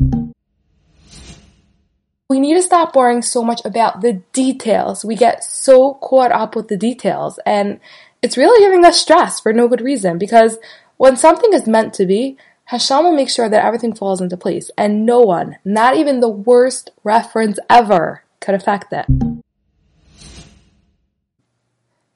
[2.29, 5.05] We need to stop worrying so much about the details.
[5.05, 7.81] We get so caught up with the details and
[8.23, 10.59] it's really giving us stress for no good reason because
[10.99, 14.71] when something is meant to be, Hashem will make sure that everything falls into place,
[14.79, 19.36] and no one, not even the worst reference ever, could affect it.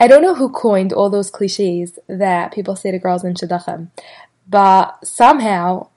[0.03, 3.91] I don't know who coined all those cliches that people say to girls in Shidduchim,
[4.49, 5.89] but somehow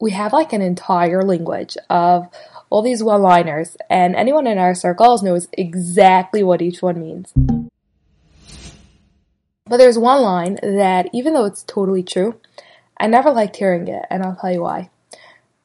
[0.00, 2.26] we have like an entire language of
[2.70, 7.32] all these one liners, and anyone in our circles knows exactly what each one means.
[9.66, 12.40] But there's one line that, even though it's totally true,
[12.98, 14.90] I never liked hearing it, and I'll tell you why.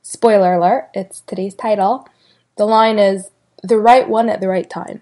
[0.04, 2.08] Spoiler alert, it's today's title.
[2.58, 3.32] The line is
[3.64, 5.02] the right one at the right time.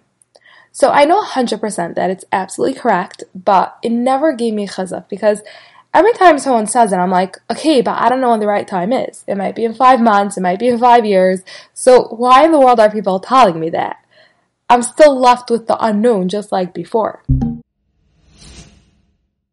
[0.75, 5.41] So I know 100% that it's absolutely correct, but it never gave me chazak because
[5.93, 8.67] every time someone says it, I'm like, okay, but I don't know when the right
[8.67, 9.23] time is.
[9.25, 11.43] It might be in five months, it might be in five years.
[11.73, 14.03] So why in the world are people telling me that?
[14.69, 17.23] I'm still left with the unknown just like before.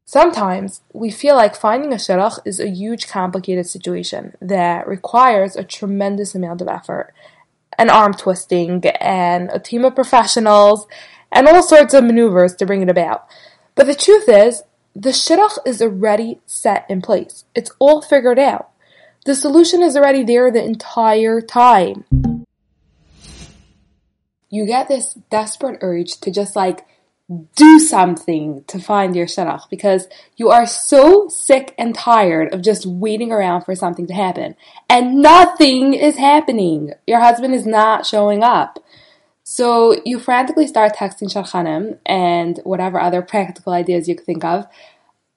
[0.04, 5.62] Sometimes we feel like finding a shidduch is a huge complicated situation that requires a
[5.62, 7.14] tremendous amount of effort,
[7.78, 10.86] and arm twisting, and a team of professionals,
[11.30, 13.26] and all sorts of maneuvers to bring it about.
[13.74, 14.62] But the truth is,
[14.94, 17.44] the shidduch is already set in place.
[17.54, 18.68] It's all figured out.
[19.24, 22.04] The solution is already there the entire time.
[24.50, 26.84] You get this desperate urge to just like
[27.54, 32.86] do something to find your shidduch because you are so sick and tired of just
[32.86, 34.56] waiting around for something to happen
[34.88, 36.92] and nothing is happening.
[37.06, 38.78] Your husband is not showing up.
[39.44, 44.66] So you frantically start texting shadchanim and whatever other practical ideas you could think of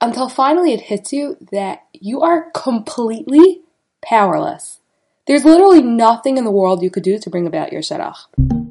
[0.01, 3.61] until finally it hits you that you are completely
[4.03, 4.79] powerless.
[5.25, 8.64] There's literally nothing in the world you could do to bring about your shidduch.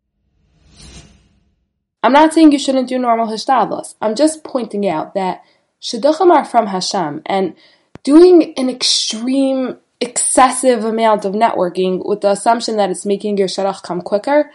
[2.05, 3.95] I'm not saying you shouldn't do normal hishtadlus.
[3.99, 5.43] I'm just pointing out that
[5.81, 7.57] shidduchim are from Hashem, and
[8.03, 13.83] doing an extreme, excessive amount of networking with the assumption that it's making your shidduch
[13.83, 14.51] come quicker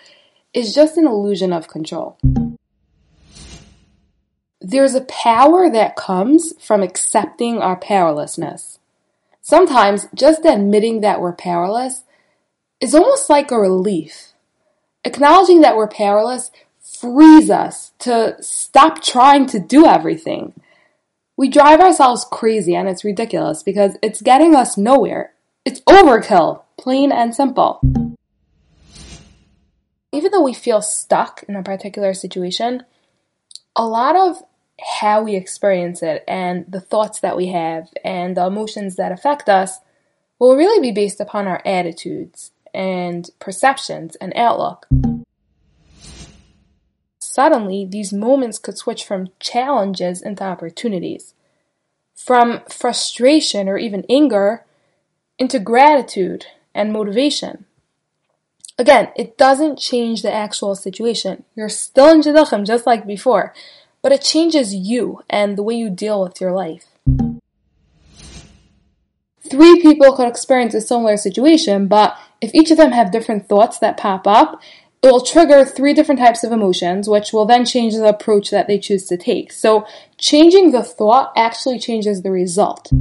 [0.54, 2.20] is just an illusion of control.
[4.62, 8.78] There's a power that comes from accepting our powerlessness.
[9.41, 12.04] Sometimes just admitting that we're powerless
[12.80, 14.34] is almost like a relief.
[15.04, 16.52] Acknowledging that we're powerless
[17.00, 20.54] frees us to stop trying to do everything.
[21.38, 25.34] We drive ourselves crazy and it's ridiculous because it's getting us nowhere.
[25.64, 27.80] It's overkill, plain and simple.
[30.12, 32.84] Even though we feel stuck in a particular situation,
[33.76, 34.43] a lot of
[34.97, 39.47] how we experience it and the thoughts that we have and the emotions that affect
[39.47, 39.80] us
[40.39, 44.88] will really be based upon our attitudes and perceptions and outlook.
[47.32, 51.36] Suddenly, these moments could switch from challenges into opportunities,
[52.16, 54.66] from frustration or even anger
[55.38, 57.66] into gratitude and motivation.
[58.80, 61.44] Again, it doesn't change the actual situation.
[61.54, 63.54] You're still in Shidduchim just like before,
[64.02, 66.88] but it changes you and the way you deal with your life.
[69.48, 73.78] Three people could experience a similar situation, but if each of them have different thoughts
[73.78, 74.60] that pop up,
[75.02, 78.68] it will trigger three different types of emotions, which will then change the approach that
[78.68, 79.52] they choose to take.
[79.52, 79.86] So,
[80.18, 82.91] changing the thought actually changes the result.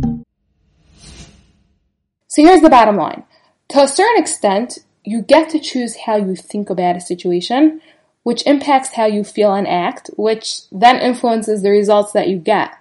[2.28, 3.24] So, here's the bottom line
[3.70, 7.80] to a certain extent, you get to choose how you think about a situation,
[8.22, 12.74] which impacts how you feel and act, which then influences the results that you get.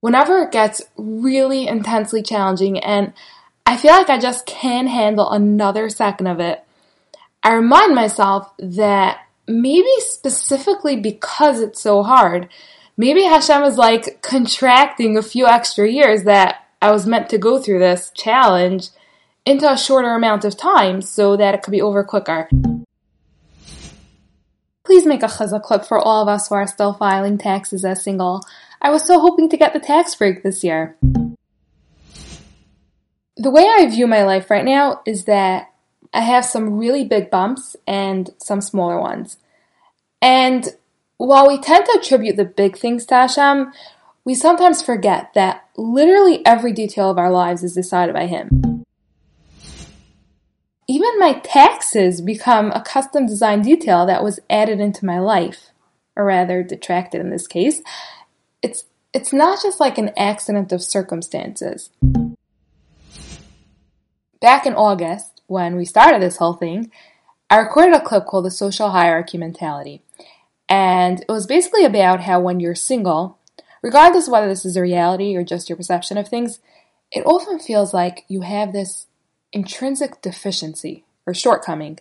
[0.00, 3.12] Whenever it gets really intensely challenging and
[3.64, 6.64] I feel like I just can't handle another second of it,
[7.42, 9.18] I remind myself that
[9.48, 12.48] maybe specifically because it's so hard,
[12.96, 17.58] maybe Hashem is like contracting a few extra years that I was meant to go
[17.58, 18.88] through this challenge
[19.44, 22.48] into a shorter amount of time so that it could be over quicker.
[24.84, 28.02] Please make a chazak clip for all of us who are still filing taxes as
[28.02, 28.44] single.
[28.80, 30.96] I was so hoping to get the tax break this year.
[33.36, 35.71] The way I view my life right now is that
[36.12, 39.38] I have some really big bumps and some smaller ones.
[40.20, 40.68] And
[41.16, 43.72] while we tend to attribute the big things to Hashem,
[44.24, 48.84] we sometimes forget that literally every detail of our lives is decided by Him.
[50.88, 55.70] Even my taxes become a custom designed detail that was added into my life,
[56.14, 57.80] or rather detracted in this case.
[58.62, 58.84] It's
[59.14, 61.90] it's not just like an accident of circumstances.
[64.40, 66.90] Back in August, when we started this whole thing,
[67.50, 70.02] I recorded a clip called The Social Hierarchy Mentality.
[70.66, 73.38] And it was basically about how when you're single,
[73.82, 76.60] regardless whether this is a reality or just your perception of things,
[77.10, 79.06] it often feels like you have this
[79.52, 81.98] intrinsic deficiency or shortcoming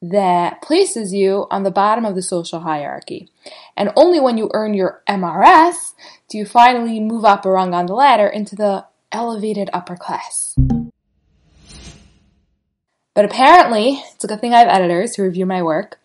[0.00, 3.28] that places you on the bottom of the social hierarchy.
[3.76, 5.94] And only when you earn your MRS
[6.28, 10.54] do you finally move up a rung on the ladder into the elevated upper class.
[13.14, 16.00] But apparently, it's a good thing I have editors who review my work.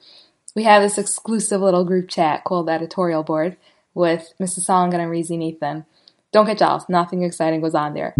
[0.55, 3.57] We have this exclusive little group chat called the Editorial Board
[3.93, 4.61] with Mrs.
[4.61, 5.85] Solomon and Reezy Nathan.
[6.31, 8.13] Don't get jealous, nothing exciting was on there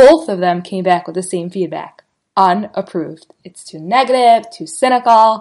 [0.00, 2.04] both of them came back with the same feedback
[2.36, 3.26] unapproved.
[3.44, 5.40] It's too negative, too cynical.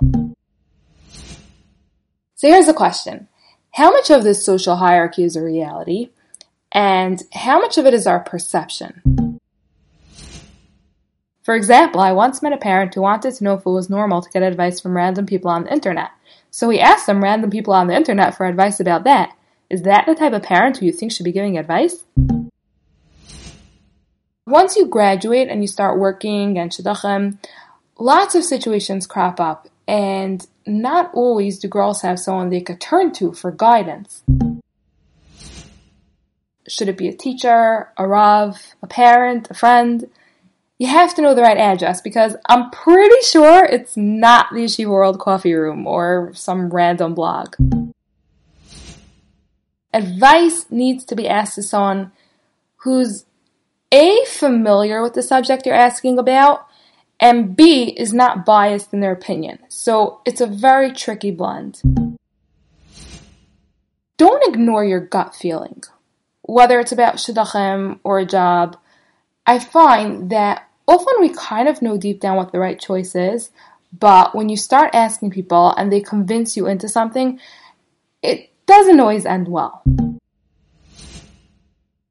[2.36, 3.30] So here's the question
[3.76, 6.10] How much of this social hierarchy is a reality,
[6.74, 9.29] and how much of it is our perception?
[11.50, 14.22] For example, I once met a parent who wanted to know if it was normal
[14.22, 16.12] to get advice from random people on the internet.
[16.52, 19.36] So he asked some random people on the internet for advice about that.
[19.68, 22.06] Is that the type of parent who you think should be giving advice?
[24.46, 27.40] Once you graduate and you start working and shidduchim,
[27.98, 33.12] lots of situations crop up, and not always do girls have someone they could turn
[33.14, 34.22] to for guidance.
[36.68, 40.12] Should it be a teacher, a rav, a parent, a friend?
[40.80, 44.90] You have to know the right address because I'm pretty sure it's not the Yeshiva
[44.90, 47.56] World Coffee Room or some random blog.
[49.94, 52.14] Advice needs to be asked to someone
[52.78, 53.26] who's
[53.92, 56.66] a, familiar with the subject you're asking about,
[57.20, 59.60] and B, is not biased in their opinion.
[59.68, 61.82] So it's a very tricky blend.
[64.16, 65.84] Don't ignore your gut feeling.
[66.44, 68.78] Whether it's about shidduchim or a job,
[69.46, 73.52] I find that often we kind of know deep down what the right choice is,
[73.98, 77.40] but when you start asking people and they convince you into something,
[78.24, 79.84] it doesn't always end well.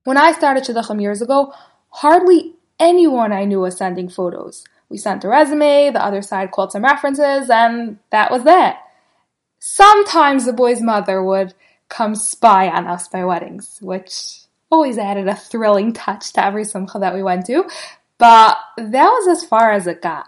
[0.04, 1.52] When I started Shidduchim years ago,
[1.90, 4.64] hardly anyone I knew was sending photos.
[4.88, 8.78] We sent a resume, the other side called some references, and that was that.
[9.58, 11.52] Sometimes the boy's mother would
[11.88, 14.38] come spy on us by weddings, which
[14.70, 17.64] always added a thrilling touch to every simcha that we went to,
[18.18, 20.26] but that was as far as it got.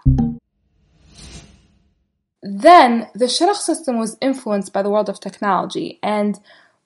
[2.43, 6.39] Then the shidduch system was influenced by the world of technology, and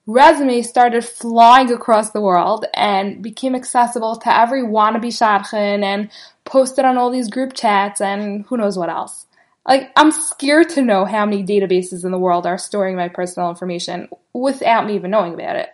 [0.07, 6.09] resumes started flying across the world and became accessible to every wannabe shadchan and
[6.43, 9.25] posted on all these group chats and who knows what else.
[9.67, 13.49] Like, I'm scared to know how many databases in the world are storing my personal
[13.49, 15.69] information without me even knowing about it.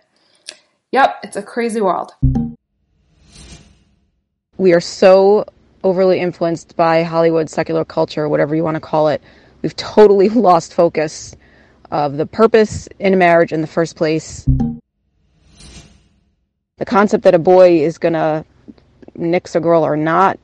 [0.93, 2.13] Yep, it's a crazy world.
[4.61, 5.45] We are so
[5.83, 9.19] overly influenced by Hollywood secular culture, whatever you want to call it.
[9.63, 11.35] We've totally lost focus
[11.89, 14.47] of the purpose in marriage in the first place.
[16.77, 18.45] The concept that a boy is going to
[19.15, 20.37] nix a girl or not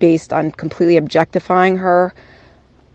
[0.00, 2.12] based on completely objectifying her,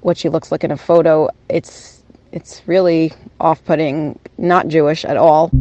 [0.01, 2.03] what she looks like in a photo, it's
[2.33, 5.51] it's really off-putting, not Jewish at all.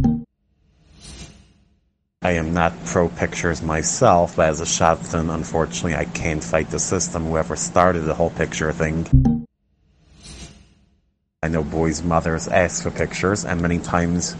[2.25, 6.79] I am not pro pictures myself, but as a shadchan, unfortunately, I can't fight the
[6.79, 7.27] system.
[7.27, 9.47] Whoever started the whole picture thing.
[11.43, 14.37] I know boys' mothers ask for pictures, and many times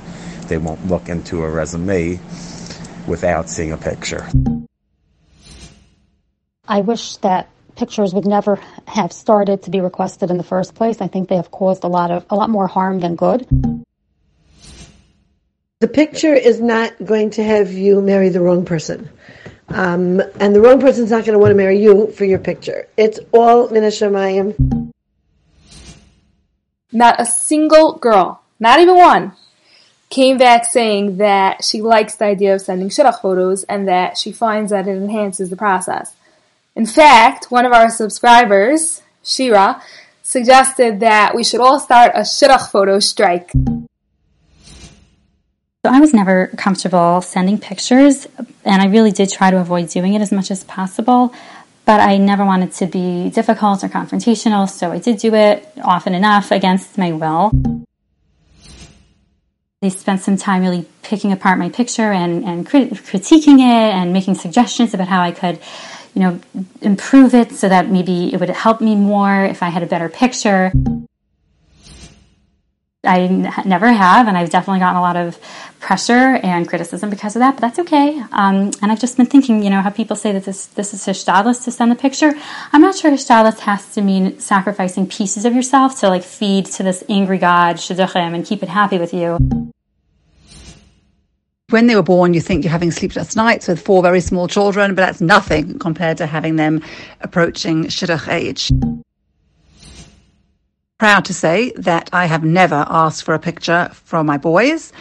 [0.49, 2.19] they won't look into a resume
[3.07, 4.27] without seeing a picture.
[6.67, 11.03] I wish that pictures would never have started to be requested in the first place.
[11.03, 13.47] I think they have caused a lot of a lot more harm than good.
[15.85, 19.11] The picture is not going to have you marry the wrong person.
[19.69, 22.89] Um, and the wrong person's not going to want to marry you for your picture.
[22.97, 24.91] It's all min hashamayim.
[26.91, 29.33] Not a single girl, not even one,
[30.09, 34.33] came back saying that she likes the idea of sending shidduch photos and that she
[34.33, 36.15] finds that it enhances the process.
[36.75, 39.83] In fact, one of our subscribers, Shira,
[40.23, 43.53] suggested that we should all start a shidduch photo strike.
[45.85, 48.27] So I was never comfortable sending pictures,
[48.65, 51.35] and I really did try to avoid doing it as much as possible.
[51.85, 56.15] But I never wanted to be difficult or confrontational, so I did do it often
[56.15, 57.51] enough against my will.
[59.83, 64.11] They spent some time really picking apart my picture and, and crit- critiquing it and
[64.15, 65.61] making suggestions about how I could,
[66.15, 66.41] you know,
[66.81, 70.09] improve it so that maybe it would help me more if I had a better
[70.09, 70.73] picture.
[73.07, 73.27] I
[73.65, 75.39] never have, and I've definitely gotten a lot of
[75.81, 78.21] pressure and criticism because of that, but that's okay.
[78.33, 81.05] Um, and I've just been thinking, you know, how people say that this this is
[81.05, 82.33] hishtadlus to send the picture.
[82.73, 86.83] I'm not sure hishtadlus has to mean sacrificing pieces of yourself to like feed to
[86.83, 89.39] this angry god shidduchim and keep it happy with you.
[91.71, 94.95] When they were born, you think you're having sleepless nights with four very small children,
[94.95, 96.83] but that's nothing compared to having them
[97.21, 98.71] approaching shidduch age
[100.99, 104.93] proud to say that I have never asked for a picture from my boys.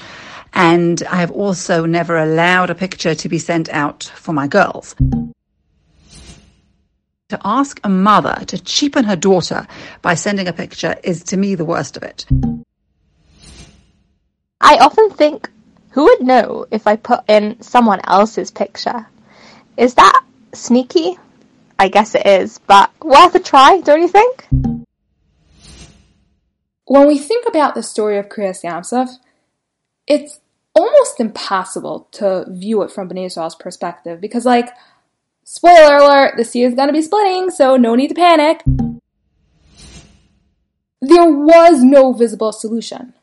[0.54, 4.96] And I have also never allowed a picture to be sent out for my girls.
[7.30, 9.68] To ask a mother to cheapen her daughter
[10.02, 12.26] by sending a picture is to me the worst of it.
[14.62, 15.50] I often think,
[15.90, 19.08] who would know if I put in someone else's picture?
[19.78, 20.24] Is that
[20.54, 21.18] sneaky?
[21.80, 24.48] I guess it is, but worth a try, don't you think?
[26.94, 29.10] When we think about the story of Kriyas Yam Suf,
[30.06, 30.40] it's
[30.76, 34.70] almost impossible to view it from Bnei Israel's perspective because, like,
[35.44, 38.62] spoiler alert, the sea is going to be splitting, so no need to panic.
[41.02, 43.16] There was no visible solution.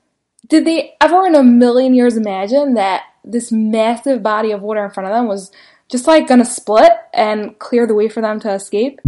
[0.48, 4.90] Did they ever in a million years imagine that this massive body of water in
[4.90, 5.52] front of them was
[5.88, 9.00] just like gonna split and clear the way for them to escape?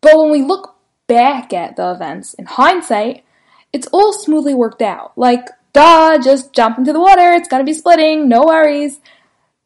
[0.00, 0.72] But when we look
[1.06, 3.24] back at the events in hindsight,
[3.72, 5.12] it's all smoothly worked out.
[5.16, 9.00] Like, duh, just jump into the water, it's gonna be splitting, no worries.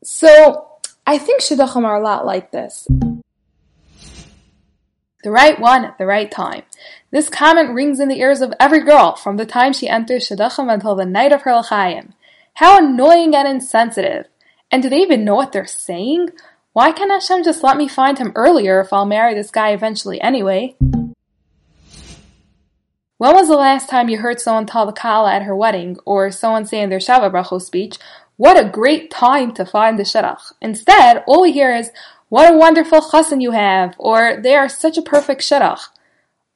[0.02, 0.68] So,
[1.06, 2.86] I think shidduchim are a lot like this.
[5.22, 6.62] The right one at the right time.
[7.10, 10.72] This comment rings in the ears of every girl from the time she enters shidduchim
[10.72, 12.14] until the night of her l'chaim.
[12.54, 14.26] How annoying and insensitive.
[14.70, 16.30] And do they even know what they're saying?
[16.72, 20.20] Why can't Hashem just let me find him earlier if I'll marry this guy eventually
[20.20, 20.76] anyway?
[23.18, 26.30] When was the last time you heard someone tell the Kala at her wedding, or
[26.30, 27.96] someone say in their Sheva Brachos speech,
[28.36, 30.52] what a great time to find the Shidduch?
[30.60, 31.92] Instead, all we hear is,
[32.28, 35.80] what a wonderful chassan you have, or they are such a perfect Shidduch.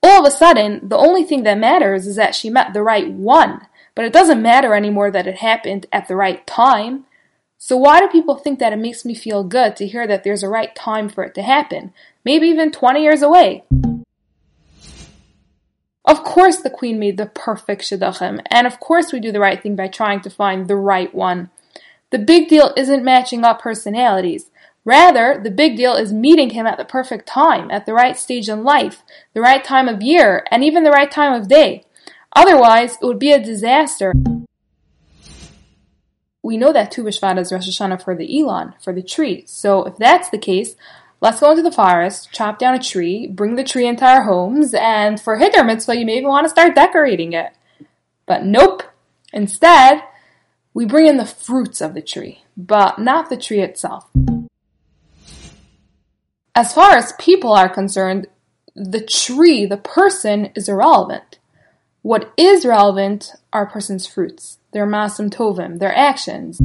[0.02, 3.10] All of a sudden, the only thing that matters is that she met the right
[3.10, 7.06] one, but it doesn't matter anymore that it happened at the right time.
[7.56, 10.42] So why do people think that it makes me feel good to hear that there's
[10.42, 11.94] a right time for it to happen?
[12.22, 13.64] Maybe even 20 years away.
[16.10, 19.62] Of course the queen made the perfect shidduchim, and of course we do the right
[19.62, 21.50] thing by trying to find the right one.
[22.10, 24.50] The big deal isn't matching up personalities.
[24.84, 28.48] Rather, the big deal is meeting him at the perfect time, at the right stage
[28.48, 29.04] in life,
[29.34, 31.84] the right time of year, and even the right time of day.
[32.34, 34.12] Otherwise, it would be a disaster.
[36.42, 39.44] We know that Tu B'Shvat is Rosh Hashanah for the Ilan, for the tree.
[39.46, 40.74] So if that's the case,
[41.20, 44.74] let's go into the forest, chop down a tree, bring the tree into our homes,
[44.74, 47.52] and for Hiddur Mitzvah, you may even want to start decorating it.
[48.26, 48.82] But nope.
[49.32, 50.02] Instead,
[50.74, 54.08] we bring in the fruits of the tree, but not the tree itself.
[56.54, 58.26] As far as people are concerned,
[58.74, 61.38] the tree, the person, is irrelevant.
[62.02, 66.60] What is relevant are a person's fruits, their maasim tovim, their actions.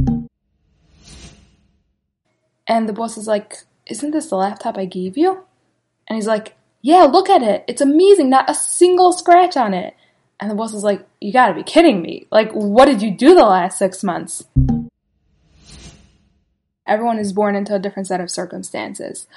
[2.67, 5.43] And the boss is like, Isn't this the laptop I gave you?
[6.07, 7.63] And he's like, Yeah, look at it.
[7.67, 8.29] It's amazing.
[8.29, 9.95] Not a single scratch on it.
[10.39, 12.27] And the boss is like, You gotta be kidding me.
[12.31, 14.45] Like, what did you do the last six months?
[16.87, 19.27] Everyone is born into a different set of circumstances.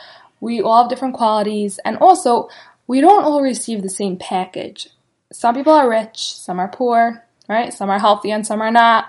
[0.40, 2.49] We all have different qualities, and also,
[2.86, 4.88] we don't all receive the same package.
[5.32, 7.72] Some people are rich, some are poor, right?
[7.72, 9.07] Some are healthy and some are not.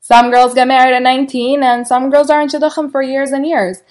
[0.00, 3.46] Some girls get married at 19 and some girls are in shidduchim for years and
[3.46, 3.82] years.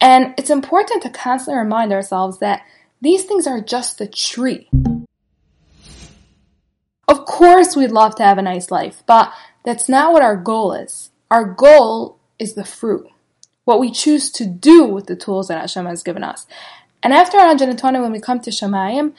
[0.00, 2.62] And it's important to constantly remind ourselves that
[3.00, 4.68] these things are just the tree.
[7.08, 9.32] Of course, we'd love to have a nice life, but
[9.64, 11.10] that's not what our goal is.
[11.30, 13.08] Our goal is the fruit,
[13.64, 16.46] what we choose to do with the tools that Hashem has given us.
[17.02, 19.12] And after 120, when we come to Shamayim,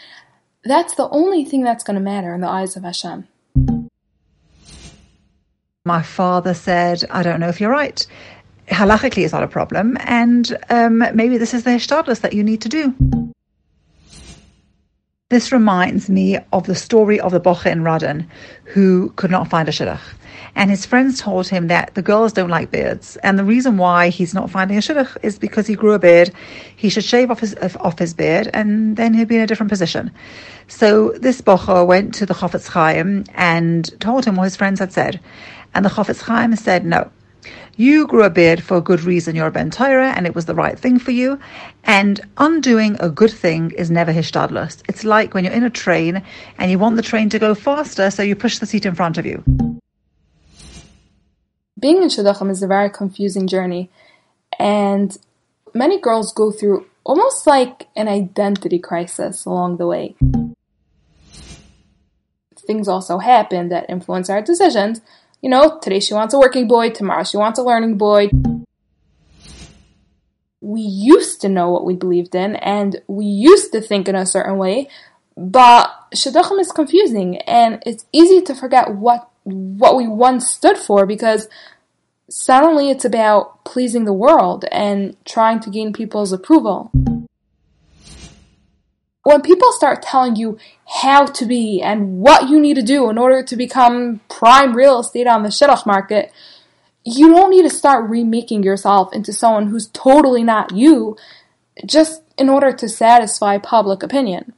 [0.63, 3.28] that's the only thing that's going to matter in the eyes of Hashem.
[5.86, 8.05] My father said, I don't know if you're right.
[8.68, 12.61] Halachically, it's not a problem, and um, maybe this is the hishtadlus that you need
[12.61, 12.93] to do.
[15.30, 18.28] This reminds me of the story of the bochur in Radin
[18.63, 19.99] who could not find a shidduch.
[20.55, 23.18] And his friends told him that the girls don't like beards.
[23.18, 26.32] And the reason why he's not finding a shidduch is because he grew a beard.
[26.78, 29.70] He should shave off his, off his beard and then he'd be in a different
[29.70, 30.11] position.
[30.70, 34.93] So this bochur went to the Chofetz Chaim and told him what his friends had
[34.93, 35.20] said.
[35.76, 37.11] And the Chofetz Chaim said, no,
[37.78, 39.36] you grew a beard for a good reason.
[39.36, 41.39] You're a Ben Torah, and it was the right thing for you.
[41.84, 44.82] And undoing a good thing is never hishtadlus.
[44.89, 46.23] It's like when you're in a train
[46.57, 49.17] and you want the train to go faster, so you push the seat in front
[49.17, 49.43] of you.
[51.80, 53.91] Being in shidduchim is a very confusing journey,
[54.57, 55.15] and
[55.75, 60.15] many girls go through almost like an identity crisis along the way.
[62.65, 64.99] Things also happen that influence our decisions,
[65.41, 68.29] you know, today she wants a working boy, tomorrow she wants a learning boy.
[70.61, 74.25] We used to know what we believed in and we used to think in a
[74.25, 74.89] certain way,
[75.35, 81.05] but shidduchim is confusing and it's easy to forget what what we once stood for
[81.05, 81.47] because
[82.29, 86.91] suddenly it's about pleasing the world and trying to gain people's approval
[89.28, 93.17] when people start telling you how to be and what you need to do in
[93.17, 96.32] order to become prime real estate on the shidduch market,
[97.03, 101.17] you don't need to start remaking yourself into someone who's totally not you
[101.86, 104.53] just in order to satisfy public opinion.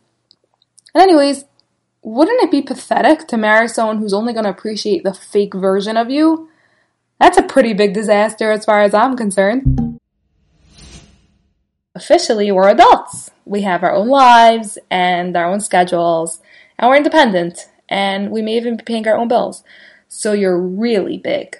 [0.93, 1.45] And anyways,
[2.03, 5.97] wouldn't it be pathetic to marry someone who's only going to appreciate the fake version
[5.97, 6.47] of you?
[7.19, 9.78] That's a pretty big disaster as far as I'm concerned.
[11.95, 16.39] Officially, we're adults we have our own lives and our own schedules,
[16.77, 19.63] and we're independent, and we may even be paying our own bills.
[20.07, 21.57] So you're really big.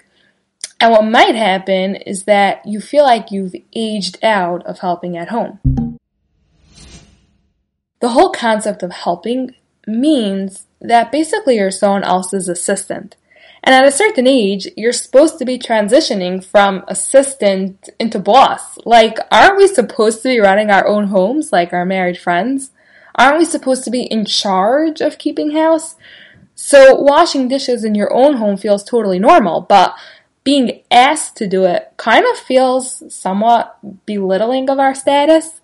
[0.78, 5.28] And what might happen is that you feel like you've aged out of helping at
[5.28, 5.58] home.
[8.00, 9.54] The whole concept of helping
[9.86, 13.16] means that basically you're someone else's assistant.
[13.62, 18.78] And at a certain age, you're supposed to be transitioning from assistant into boss.
[18.86, 22.70] Like, aren't we supposed to be running our own homes like our married friends?
[23.14, 25.96] Aren't we supposed to be in charge of keeping house?
[26.54, 29.94] So, washing dishes in your own home feels totally normal, but
[30.42, 35.60] being asked to do it kind of feels somewhat belittling of our status.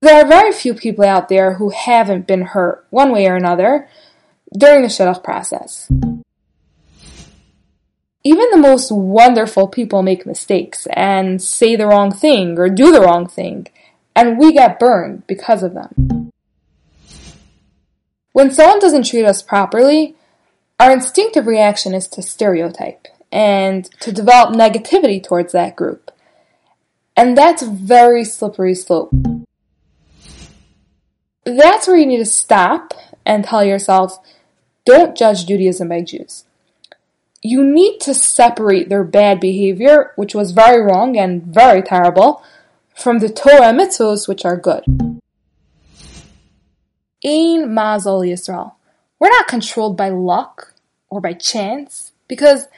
[0.00, 3.88] There are very few people out there who haven't been hurt one way or another
[4.56, 5.90] during the shidduch process.
[8.24, 13.00] Even the most wonderful people make mistakes and say the wrong thing or do the
[13.00, 13.68] wrong thing,
[14.14, 16.30] and we get burned because of them.
[18.32, 20.14] When someone doesn't treat us properly,
[20.78, 26.10] our instinctive reaction is to stereotype and to develop negativity towards that group.
[27.16, 29.12] And that's a very slippery slope.
[31.44, 32.94] That's where you need to stop
[33.26, 34.18] and tell yourself,
[34.88, 36.46] don't judge Judaism by Jews.
[37.42, 42.42] You need to separate their bad behavior, which was very wrong and very terrible,
[42.96, 44.84] from the Torah mitzvos, which are good.
[47.22, 48.72] Ein Mazal Yisrael.
[49.18, 50.72] We're not controlled by luck
[51.10, 52.68] or by chance because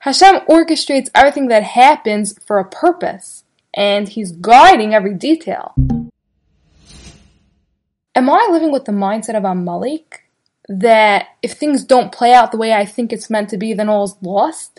[0.00, 3.44] Hashem orchestrates everything that happens for a purpose.
[3.72, 5.76] and he's guiding every detail.
[8.16, 10.19] Am I living with the mindset of a Amalek
[10.70, 13.88] that if things don't play out the way I think it's meant to be, then
[13.88, 14.78] all's lost?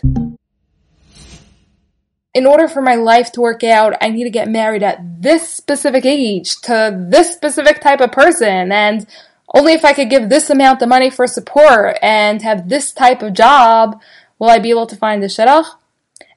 [2.34, 5.52] In order for my life to work out, I need to get married at this
[5.52, 9.06] specific age to this specific type of person, and
[9.54, 13.20] only if I could give this amount of money for support and have this type
[13.20, 14.00] of job
[14.38, 15.66] will I be able to find the shidduch.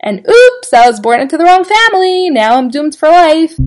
[0.01, 2.29] And oops, I was born into the wrong family.
[2.29, 3.57] Now I'm doomed for life.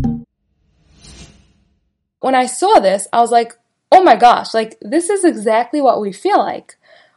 [2.21, 3.57] When I saw this, I was like,
[3.91, 6.77] oh my gosh, like this is exactly what we feel like.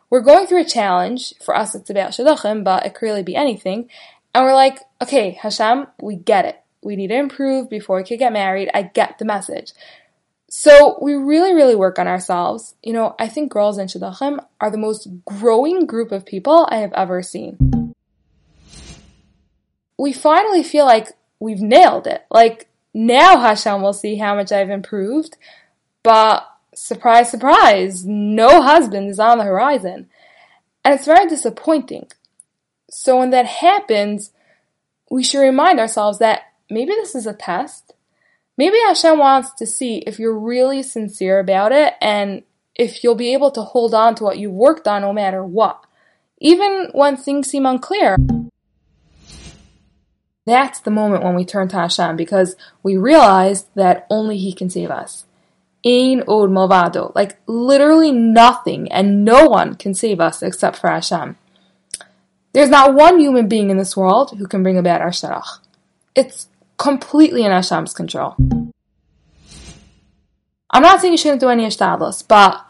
[0.10, 1.34] We're going through a challenge.
[1.42, 3.90] For us, it's about shidduchim, but it could really be anything.
[4.36, 6.60] And we're like, okay, Hashem, we get it.
[6.84, 8.70] We need to improve before we could get married.
[8.74, 9.74] I get the message.
[10.50, 12.76] So we really, really work on ourselves.
[12.84, 16.78] You know, I think girls in Shidduchim are the most growing group of people I
[16.78, 17.94] have ever seen.
[19.98, 22.26] We finally feel like we've nailed it.
[22.30, 25.38] Like now Hashem will see how much I've improved.
[26.04, 30.08] But surprise, surprise, no husband is on the horizon.
[30.84, 32.08] And it's very disappointing.
[32.90, 34.32] So when that happens,
[35.10, 37.94] we should remind ourselves that maybe this is a test.
[38.58, 42.44] Maybe Hashem wants to see if you're really sincere about it and
[42.76, 45.86] if you'll be able to hold on to what you've worked on no matter what,
[46.40, 48.18] even when things seem unclear.
[50.46, 54.70] That's the moment when we turn to Hashem because we realize that only He can
[54.70, 55.26] save us.
[55.86, 61.38] Ein od milvado, like literally nothing and no one can save us except for Hashem.
[62.54, 65.60] There's not one human being in this world who can bring about our shidduch.
[66.16, 68.36] It's completely in Hashem's control.
[70.70, 72.66] I'm not saying you shouldn't do any ishtadlus, but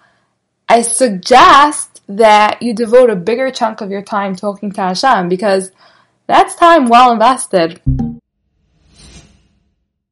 [0.67, 5.71] I suggest that you devote a bigger chunk of your time talking to Hashem because
[6.27, 7.81] that's time well invested.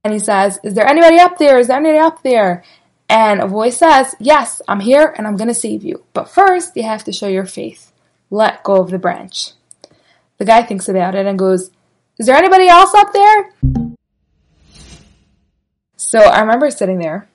[0.03, 1.59] And he says, Is there anybody up there?
[1.59, 2.63] Is there anybody up there?
[3.09, 6.05] And a voice says, Yes, I'm here and I'm going to save you.
[6.13, 7.91] But first, you have to show your faith.
[8.29, 9.53] Let go of the branch.
[10.37, 11.71] The guy thinks about it and goes,
[12.19, 13.51] Is there anybody else up there?
[15.97, 17.27] So I remember sitting there,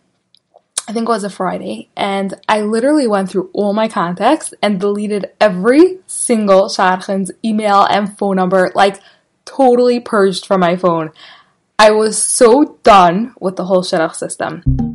[0.86, 4.80] I think it was a Friday, and I literally went through all my contacts and
[4.80, 9.00] deleted every single Shadchan's email and phone number, like
[9.44, 11.10] totally purged from my phone.
[11.78, 14.93] I was so done with the whole Shidduch system.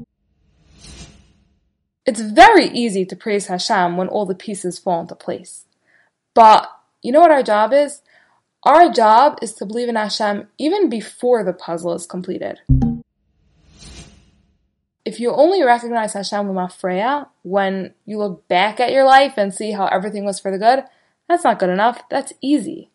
[2.06, 5.66] It's very easy to praise Hashem when all the pieces fall into place.
[6.34, 6.70] But
[7.02, 8.02] you know what our job is?
[8.64, 12.60] Our job is to believe in Hashem even before the puzzle is completed.
[15.06, 19.72] If you only recognize Hashem Lamafreya when you look back at your life and see
[19.72, 20.84] how everything was for the good,
[21.28, 22.04] that's not good enough.
[22.10, 22.89] That's easy.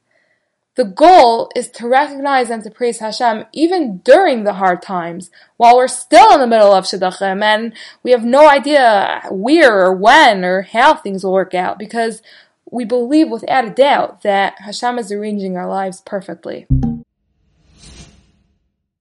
[0.76, 5.76] The goal is to recognize and to praise Hashem even during the hard times, while
[5.76, 7.72] we're still in the middle of Shidduchim and
[8.02, 12.22] we have no idea where or when or how things will work out because
[12.68, 16.66] we believe without a doubt that Hashem is arranging our lives perfectly.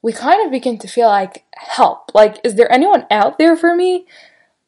[0.04, 2.12] We kind of begin to feel like help.
[2.14, 4.06] Like, is there anyone out there for me?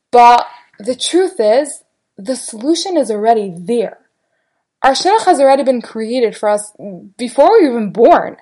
[0.09, 0.47] But
[0.79, 1.83] the truth is,
[2.17, 3.99] the solution is already there.
[4.85, 6.71] Our shidduch has already been created for us
[7.17, 8.37] before we were even born.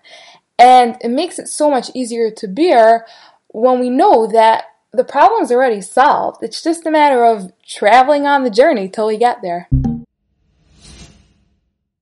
[0.60, 3.06] And it makes it so much easier to bear
[3.48, 6.44] when we know that the problem is already solved.
[6.44, 9.70] It's just a matter of traveling on the journey till we get there.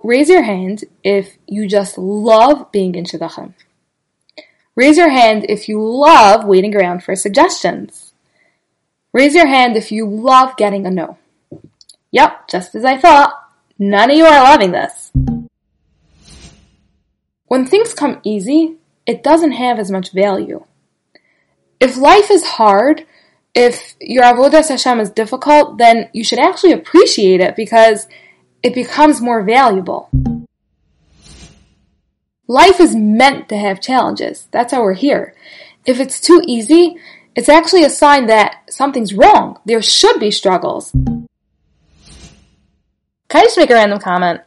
[0.04, 3.54] Raise your hand if you just love being in Shidduchim.
[4.76, 8.12] Raise your hand if you love waiting around for suggestions.
[9.14, 11.20] Raise your hand if you love getting a no.
[12.10, 13.41] Yep, just as I thought.
[13.84, 15.12] None of you are loving this.
[17.46, 18.76] When things come easy,
[19.08, 20.66] it doesn't have as much value.
[21.80, 23.08] If life is hard,
[23.56, 28.08] if your avodas Hashem is difficult, then you should actually appreciate it because
[28.62, 30.12] it becomes more valuable.
[32.48, 34.48] Life is meant to have challenges.
[34.52, 35.34] That's how we're here.
[35.88, 36.98] If it's too easy,
[37.36, 39.58] it's actually a sign that something's wrong.
[39.66, 40.94] There should be struggles.
[43.32, 44.42] Can I just make a random comment?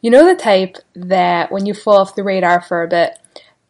[0.00, 3.18] You know the type that when you fall off the radar for a bit,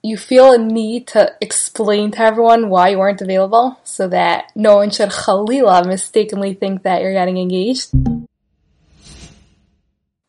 [0.02, 4.76] you feel a need to explain to everyone why you weren't available so that no
[4.76, 7.94] one should khalila mistakenly think that you're getting engaged?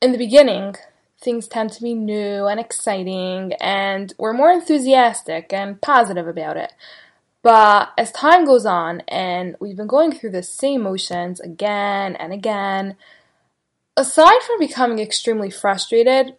[0.04, 0.76] in the beginning,
[1.22, 6.72] things tend to be new and exciting, and we're more enthusiastic and positive about it.
[7.42, 12.32] But as time goes on, and we've been going through the same motions again and
[12.32, 12.96] again,
[13.96, 16.36] aside from becoming extremely frustrated,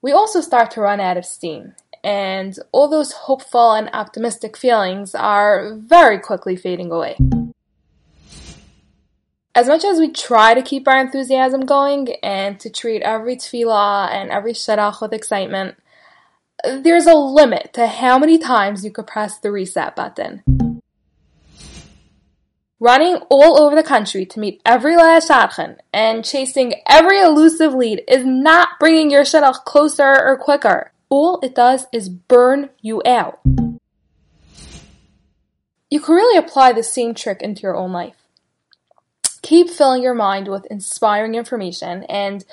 [0.00, 1.74] we also start to run out of steam.
[2.04, 7.16] and all those hopeful and optimistic feelings are very quickly fading away.
[9.54, 14.10] As much as we try to keep our enthusiasm going and to treat every tefillah
[14.10, 15.76] and every shadach with excitement,
[16.64, 20.71] there's a limit to how many times you could press the reset button.
[22.82, 28.02] Running all over the country to meet every last shadchan and chasing every elusive lead
[28.08, 30.90] is not bringing your shidduch closer or quicker.
[31.08, 33.38] All it does is burn you out.
[35.92, 38.16] You can really apply the same trick into your own life.
[39.42, 42.44] Keep filling your mind with inspiring information and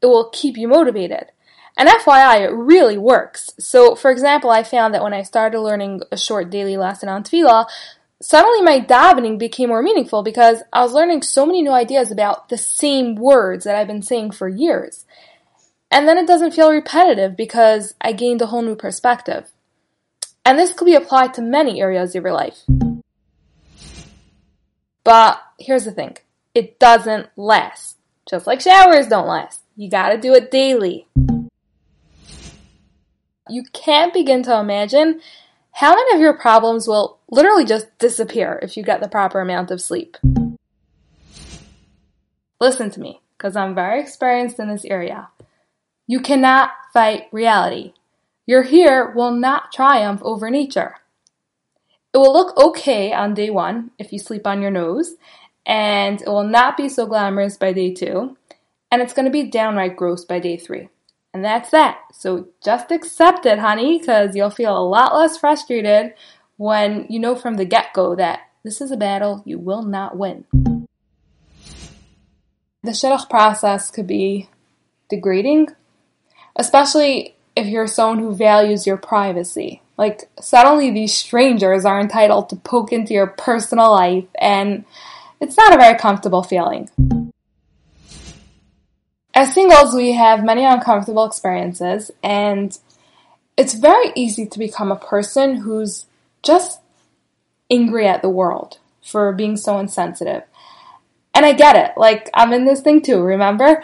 [0.00, 1.32] it will keep you motivated.
[1.76, 3.50] And FYI, it really works.
[3.58, 7.24] So, for example, I found that when I started learning a short daily lesson on
[7.24, 7.66] tefillah,
[8.22, 12.48] suddenly my davening became more meaningful because I was learning so many new ideas about
[12.48, 15.04] the same words that I've been saying for years.
[15.90, 19.50] And then it doesn't feel repetitive because I gained a whole new perspective.
[20.44, 22.62] And this could be applied to many areas of your life.
[25.04, 26.16] But here's the thing.
[26.54, 27.98] It doesn't last.
[28.28, 29.60] Just like showers don't last.
[29.76, 31.06] You gotta do it daily.
[33.48, 35.20] You can't begin to imagine
[35.72, 39.70] how many of your problems will literally just disappear if you get the proper amount
[39.70, 40.16] of sleep.
[42.60, 45.28] Listen to me, because I'm very experienced in this area.
[46.06, 47.94] You cannot fight reality.
[48.46, 50.96] Your hair will not triumph over nature.
[52.14, 55.14] It will look okay on day one if you sleep on your nose,
[55.64, 58.36] and it will not be so glamorous by day two,
[58.90, 60.88] and it's going to be downright gross by day three.
[61.34, 61.98] And that's that.
[62.12, 66.12] So just accept it, honey, because you'll feel a lot less frustrated
[66.58, 70.16] when you know from the get go that this is a battle you will not
[70.16, 70.44] win.
[72.84, 74.50] The shidduch process could be
[75.08, 75.68] degrading,
[76.56, 79.82] especially if you're someone who values your privacy.
[79.96, 84.84] Like, suddenly these strangers are entitled to poke into your personal life, and
[85.40, 86.88] it's not a very comfortable feeling.
[89.34, 92.78] As singles, we have many uncomfortable experiences, and
[93.56, 96.04] it's very easy to become a person who's
[96.42, 96.80] just
[97.70, 100.42] angry at the world for being so insensitive.
[101.34, 103.82] And I get it, like, I'm in this thing too, remember?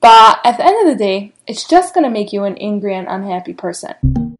[0.00, 3.06] But at the end of the day, it's just gonna make you an angry and
[3.08, 4.36] unhappy person.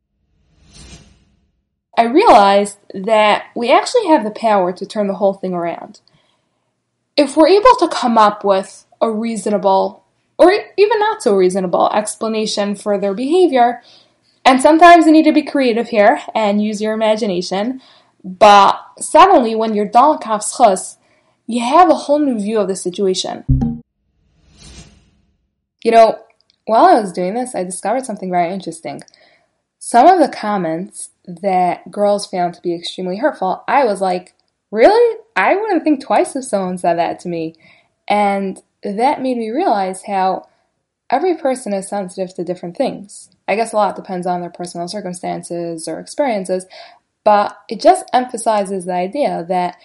[1.96, 6.00] I realized that we actually have the power to turn the whole thing around.
[7.16, 10.04] If we're able to come up with a reasonable
[10.38, 13.82] or even not so reasonable explanation for their behavior.
[14.44, 17.82] And sometimes you need to be creative here and use your imagination.
[18.24, 20.96] But suddenly, when you're done with
[21.46, 23.82] you have a whole new view of the situation.
[25.82, 26.18] You know,
[26.66, 29.02] while I was doing this, I discovered something very interesting.
[29.78, 34.34] Some of the comments that girls found to be extremely hurtful, I was like,
[34.70, 35.18] really?
[35.36, 37.54] I wouldn't think twice if someone said that to me.
[38.08, 40.48] And that made me realize how
[41.10, 43.30] every person is sensitive to different things.
[43.46, 46.66] I guess a lot depends on their personal circumstances or experiences,
[47.24, 49.76] but it just emphasizes the idea that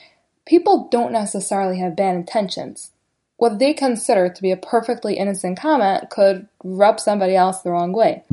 [0.45, 2.91] people don't necessarily have bad intentions.
[3.37, 7.93] What they consider to be a perfectly innocent comment could rub somebody else the wrong
[7.93, 8.23] way.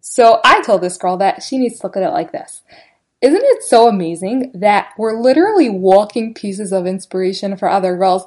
[0.00, 2.62] So I told this girl that she needs to look at it like this.
[3.22, 8.26] Isn't it so amazing that we're literally walking pieces of inspiration for other girls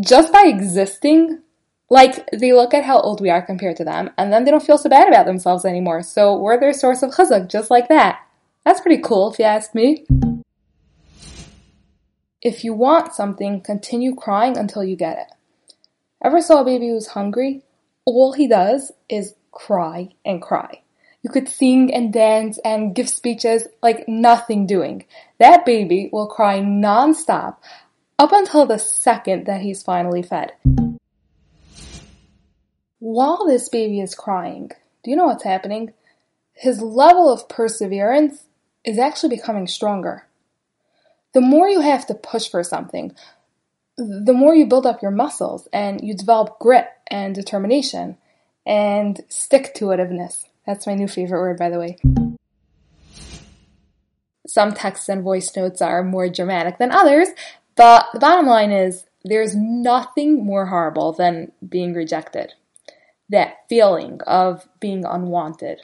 [0.00, 1.42] just by existing?
[1.90, 4.64] Like, they look at how old we are compared to them, and then they don't
[4.64, 6.02] feel so bad about themselves anymore.
[6.02, 8.20] So we're their source of chizuk, just like that.
[8.64, 10.06] That's pretty cool, if you ask me.
[12.40, 15.76] If you want something, continue crying until you get it.
[16.24, 17.62] Ever saw a baby who's hungry?
[18.06, 20.79] All he does is cry and cry.
[21.22, 25.04] You could sing and dance and give speeches like nothing doing.
[25.38, 27.56] That baby will cry nonstop
[28.18, 30.52] up until the second that he's finally fed.
[32.98, 34.70] While this baby is crying,
[35.02, 35.92] do you know what's happening?
[36.52, 38.44] His level of perseverance
[38.84, 40.26] is actually becoming stronger.
[41.32, 43.14] The more you have to push for something,
[43.96, 48.16] the more you build up your muscles and you develop grit and determination
[48.66, 50.44] and stick to itiveness.
[50.66, 51.98] That's my new favorite word, by the way.
[54.46, 57.28] Some texts and voice notes are more dramatic than others,
[57.76, 62.54] but the bottom line is there's nothing more horrible than being rejected.
[63.28, 65.82] That feeling of being unwanted.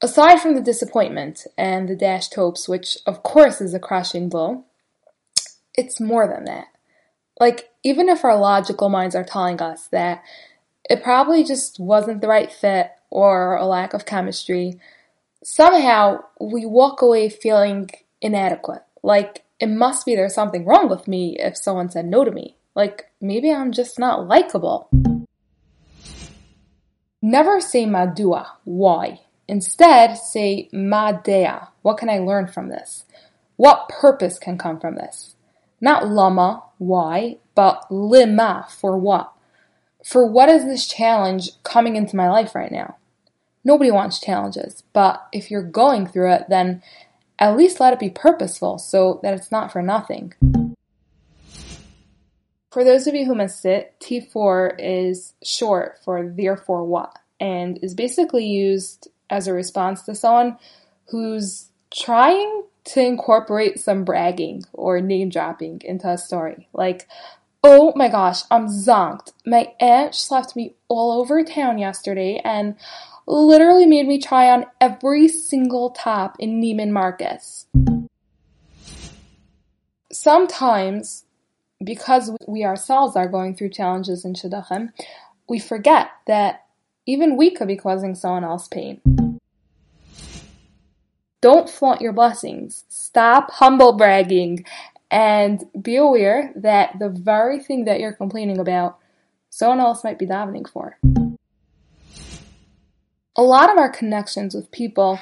[0.00, 4.64] Aside from the disappointment and the dashed hopes, which of course is a crushing blow,
[5.74, 6.66] it's more than that.
[7.40, 10.22] Like, even if our logical minds are telling us that
[10.88, 14.78] it probably just wasn't the right fit, or a lack of chemistry,
[15.42, 17.90] somehow we walk away feeling
[18.20, 18.82] inadequate.
[19.02, 22.56] Like it must be there's something wrong with me if someone said no to me.
[22.74, 24.88] Like maybe I'm just not likable.
[27.20, 29.20] Never say madua, why.
[29.48, 33.04] Instead, say madea, what can I learn from this?
[33.56, 35.34] What purpose can come from this?
[35.80, 39.32] Not lama, why, but lima, for what?
[40.08, 42.96] For what is this challenge coming into my life right now?
[43.62, 46.82] Nobody wants challenges, but if you're going through it, then
[47.38, 50.32] at least let it be purposeful so that it's not for nothing.
[52.70, 57.92] For those of you who missed it, T4 is short for therefore what and is
[57.92, 60.56] basically used as a response to someone
[61.10, 66.66] who's trying to incorporate some bragging or name dropping into a story.
[66.72, 67.06] Like,
[67.70, 69.32] oh my gosh, I'm zonked.
[69.44, 72.76] My aunt slapped me all over town yesterday and
[73.26, 77.66] literally made me try on every single top in Neiman Marcus.
[80.10, 81.26] Sometimes,
[81.84, 84.88] because we ourselves are going through challenges in Shidduchim,
[85.46, 86.64] we forget that
[87.04, 89.02] even we could be causing someone else pain.
[91.42, 92.84] Don't flaunt your blessings.
[92.88, 94.64] Stop humble bragging
[95.10, 98.98] and be aware that the very thing that you're complaining about,
[99.50, 100.98] someone else might be davening for.
[103.36, 105.20] A lot of our connections with people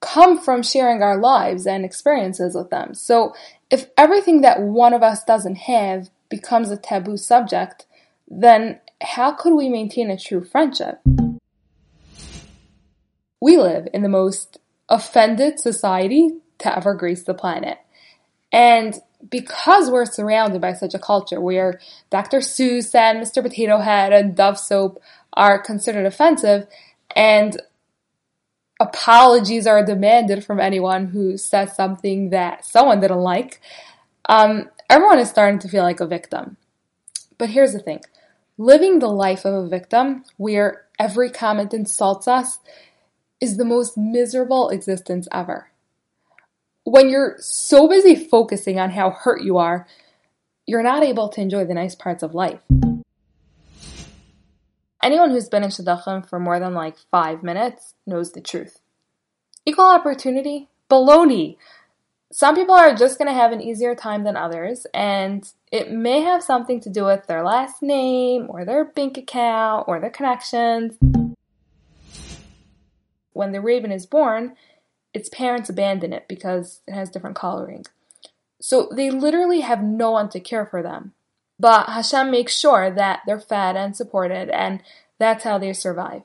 [0.00, 2.92] come from sharing our lives and experiences with them.
[2.92, 3.34] So
[3.70, 7.86] if everything that one of us doesn't have becomes a taboo subject,
[8.28, 11.00] then how could we maintain a true friendship?
[13.40, 17.78] We live in the most offended society to ever grace the planet.
[18.52, 18.94] And
[19.30, 21.80] because we're surrounded by such a culture where
[22.10, 22.38] Dr.
[22.38, 23.42] Seuss and Mr.
[23.42, 25.00] Potato Head and Dove soap
[25.32, 26.66] are considered offensive,
[27.16, 27.60] and
[28.80, 33.60] apologies are demanded from anyone who says something that someone didn't like,
[34.28, 36.56] um, everyone is starting to feel like a victim.
[37.38, 38.00] But here's the thing
[38.58, 42.58] living the life of a victim, where every comment insults us,
[43.40, 45.71] is the most miserable existence ever.
[46.84, 49.86] When you're so busy focusing on how hurt you are,
[50.66, 52.60] you're not able to enjoy the nice parts of life.
[55.02, 58.80] Anyone who's been in Shidduchim for more than like five minutes knows the truth.
[59.64, 60.68] Equal opportunity?
[60.90, 61.56] Baloney!
[62.32, 66.22] Some people are just going to have an easier time than others, and it may
[66.22, 70.96] have something to do with their last name, or their bank account, or their connections
[73.32, 74.54] when the raven is born,
[75.14, 77.84] its parents abandon it because it has different coloring.
[78.60, 81.12] So they literally have no one to care for them.
[81.58, 84.82] But Hashem makes sure that they're fed and supported, and
[85.18, 86.22] that's how they survive.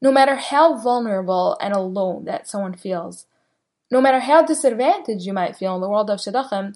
[0.00, 3.26] No matter how vulnerable and alone that someone feels,
[3.90, 6.74] no matter how disadvantaged you might feel in the world of Shidduchim,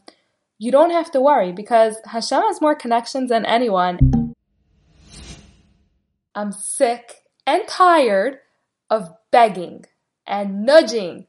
[0.59, 4.35] you don't have to worry because Hashem has more connections than anyone.
[6.35, 8.39] I'm sick and tired
[8.91, 9.85] of begging
[10.27, 11.27] and nudging,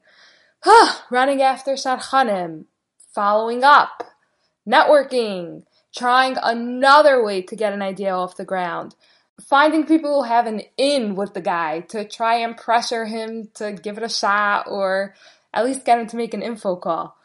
[1.10, 2.64] running after shadchanim,
[3.14, 4.04] following up,
[4.68, 8.94] networking, trying another way to get an idea off the ground,
[9.48, 13.72] finding people who have an in with the guy to try and pressure him to
[13.72, 15.14] give it a shot or
[15.52, 17.16] at least get him to make an info call.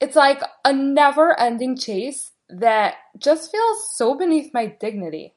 [0.00, 5.32] It's like a never ending chase that just feels so beneath my dignity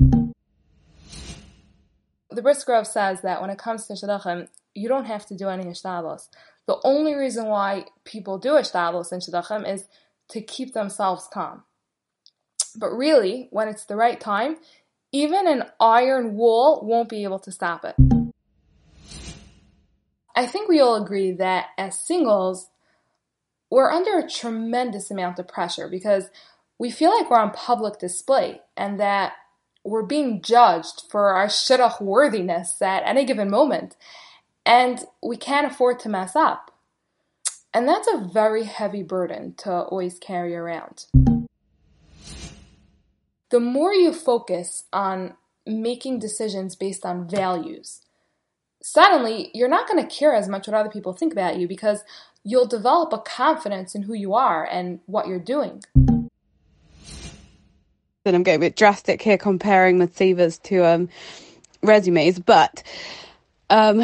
[2.31, 5.65] the Brisker says that when it comes to Shidduchim, you don't have to do any
[5.65, 6.29] Hishtadlus.
[6.65, 9.85] The only reason why people do Hishtadlus in Shidduchim is
[10.29, 11.63] to keep themselves calm.
[12.75, 14.57] But really, when it's the right time,
[15.11, 17.95] even an iron wall won't be able to stop it.
[20.33, 22.69] I think we all agree that as singles,
[23.69, 26.29] we're under a tremendous amount of pressure because
[26.79, 29.33] we feel like we're on public display and that
[29.83, 33.95] we're being judged for our shidduch worthiness at any given moment,
[34.65, 36.71] and we can't afford to mess up.
[37.73, 41.05] And that's a very heavy burden to always carry around.
[43.49, 48.01] The more you focus on making decisions based on values,
[48.81, 52.03] suddenly you're not going to care as much what other people think about you because
[52.43, 55.81] you'll develop a confidence in who you are and what you're doing
[58.25, 61.09] and I'm getting a bit drastic here comparing Matsivas to um,
[61.81, 62.83] resumes, but
[63.71, 64.01] um,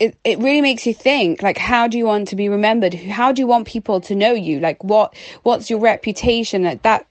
[0.00, 1.40] it it really makes you think.
[1.42, 2.94] Like, how do you want to be remembered?
[2.94, 4.58] How do you want people to know you?
[4.58, 6.64] Like, what what's your reputation?
[6.64, 7.06] Like that.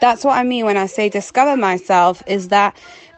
[0.00, 2.22] That's what I mean when I say discover myself.
[2.26, 2.76] Is that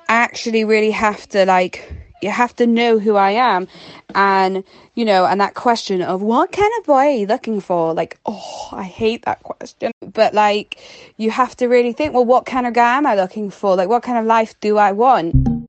[0.09, 3.69] i actually really have to like you have to know who I am.
[4.15, 4.65] And
[4.95, 7.95] you know and that question of what kind of boy are you looking for?
[7.95, 9.93] Like oh I hate that question.
[10.01, 10.81] But like
[11.17, 13.77] you have to really think well what kind of guy am I looking for?
[13.77, 15.69] Like what kind of life do I want?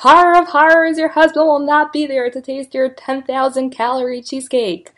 [0.00, 4.92] Horror of horrors, your husband will not be there to taste your 10,000 calorie cheesecake.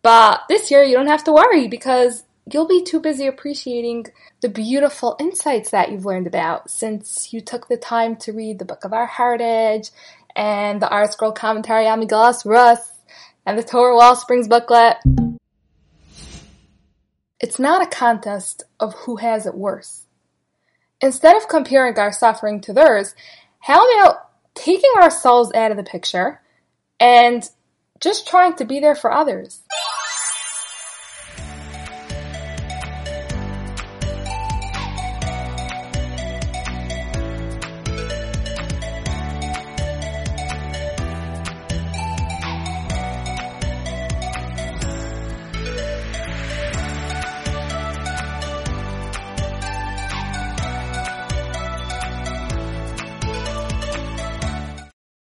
[0.00, 2.22] But this year you don't have to worry because
[2.52, 4.06] you'll be too busy appreciating
[4.40, 8.64] the beautiful insights that you've learned about since you took the time to read the
[8.64, 9.90] Book of Our Heritage
[10.34, 12.92] and the ArtScroll commentary on Megillas Ruth
[13.44, 14.96] and the Torah Wellsprings booklet.
[17.40, 20.04] It's not a contest of who has it worse.
[21.00, 23.14] Instead of comparing our suffering to theirs,
[23.60, 26.40] how about taking ourselves out of the picture
[26.98, 27.48] and
[28.00, 29.62] just trying to be there for others.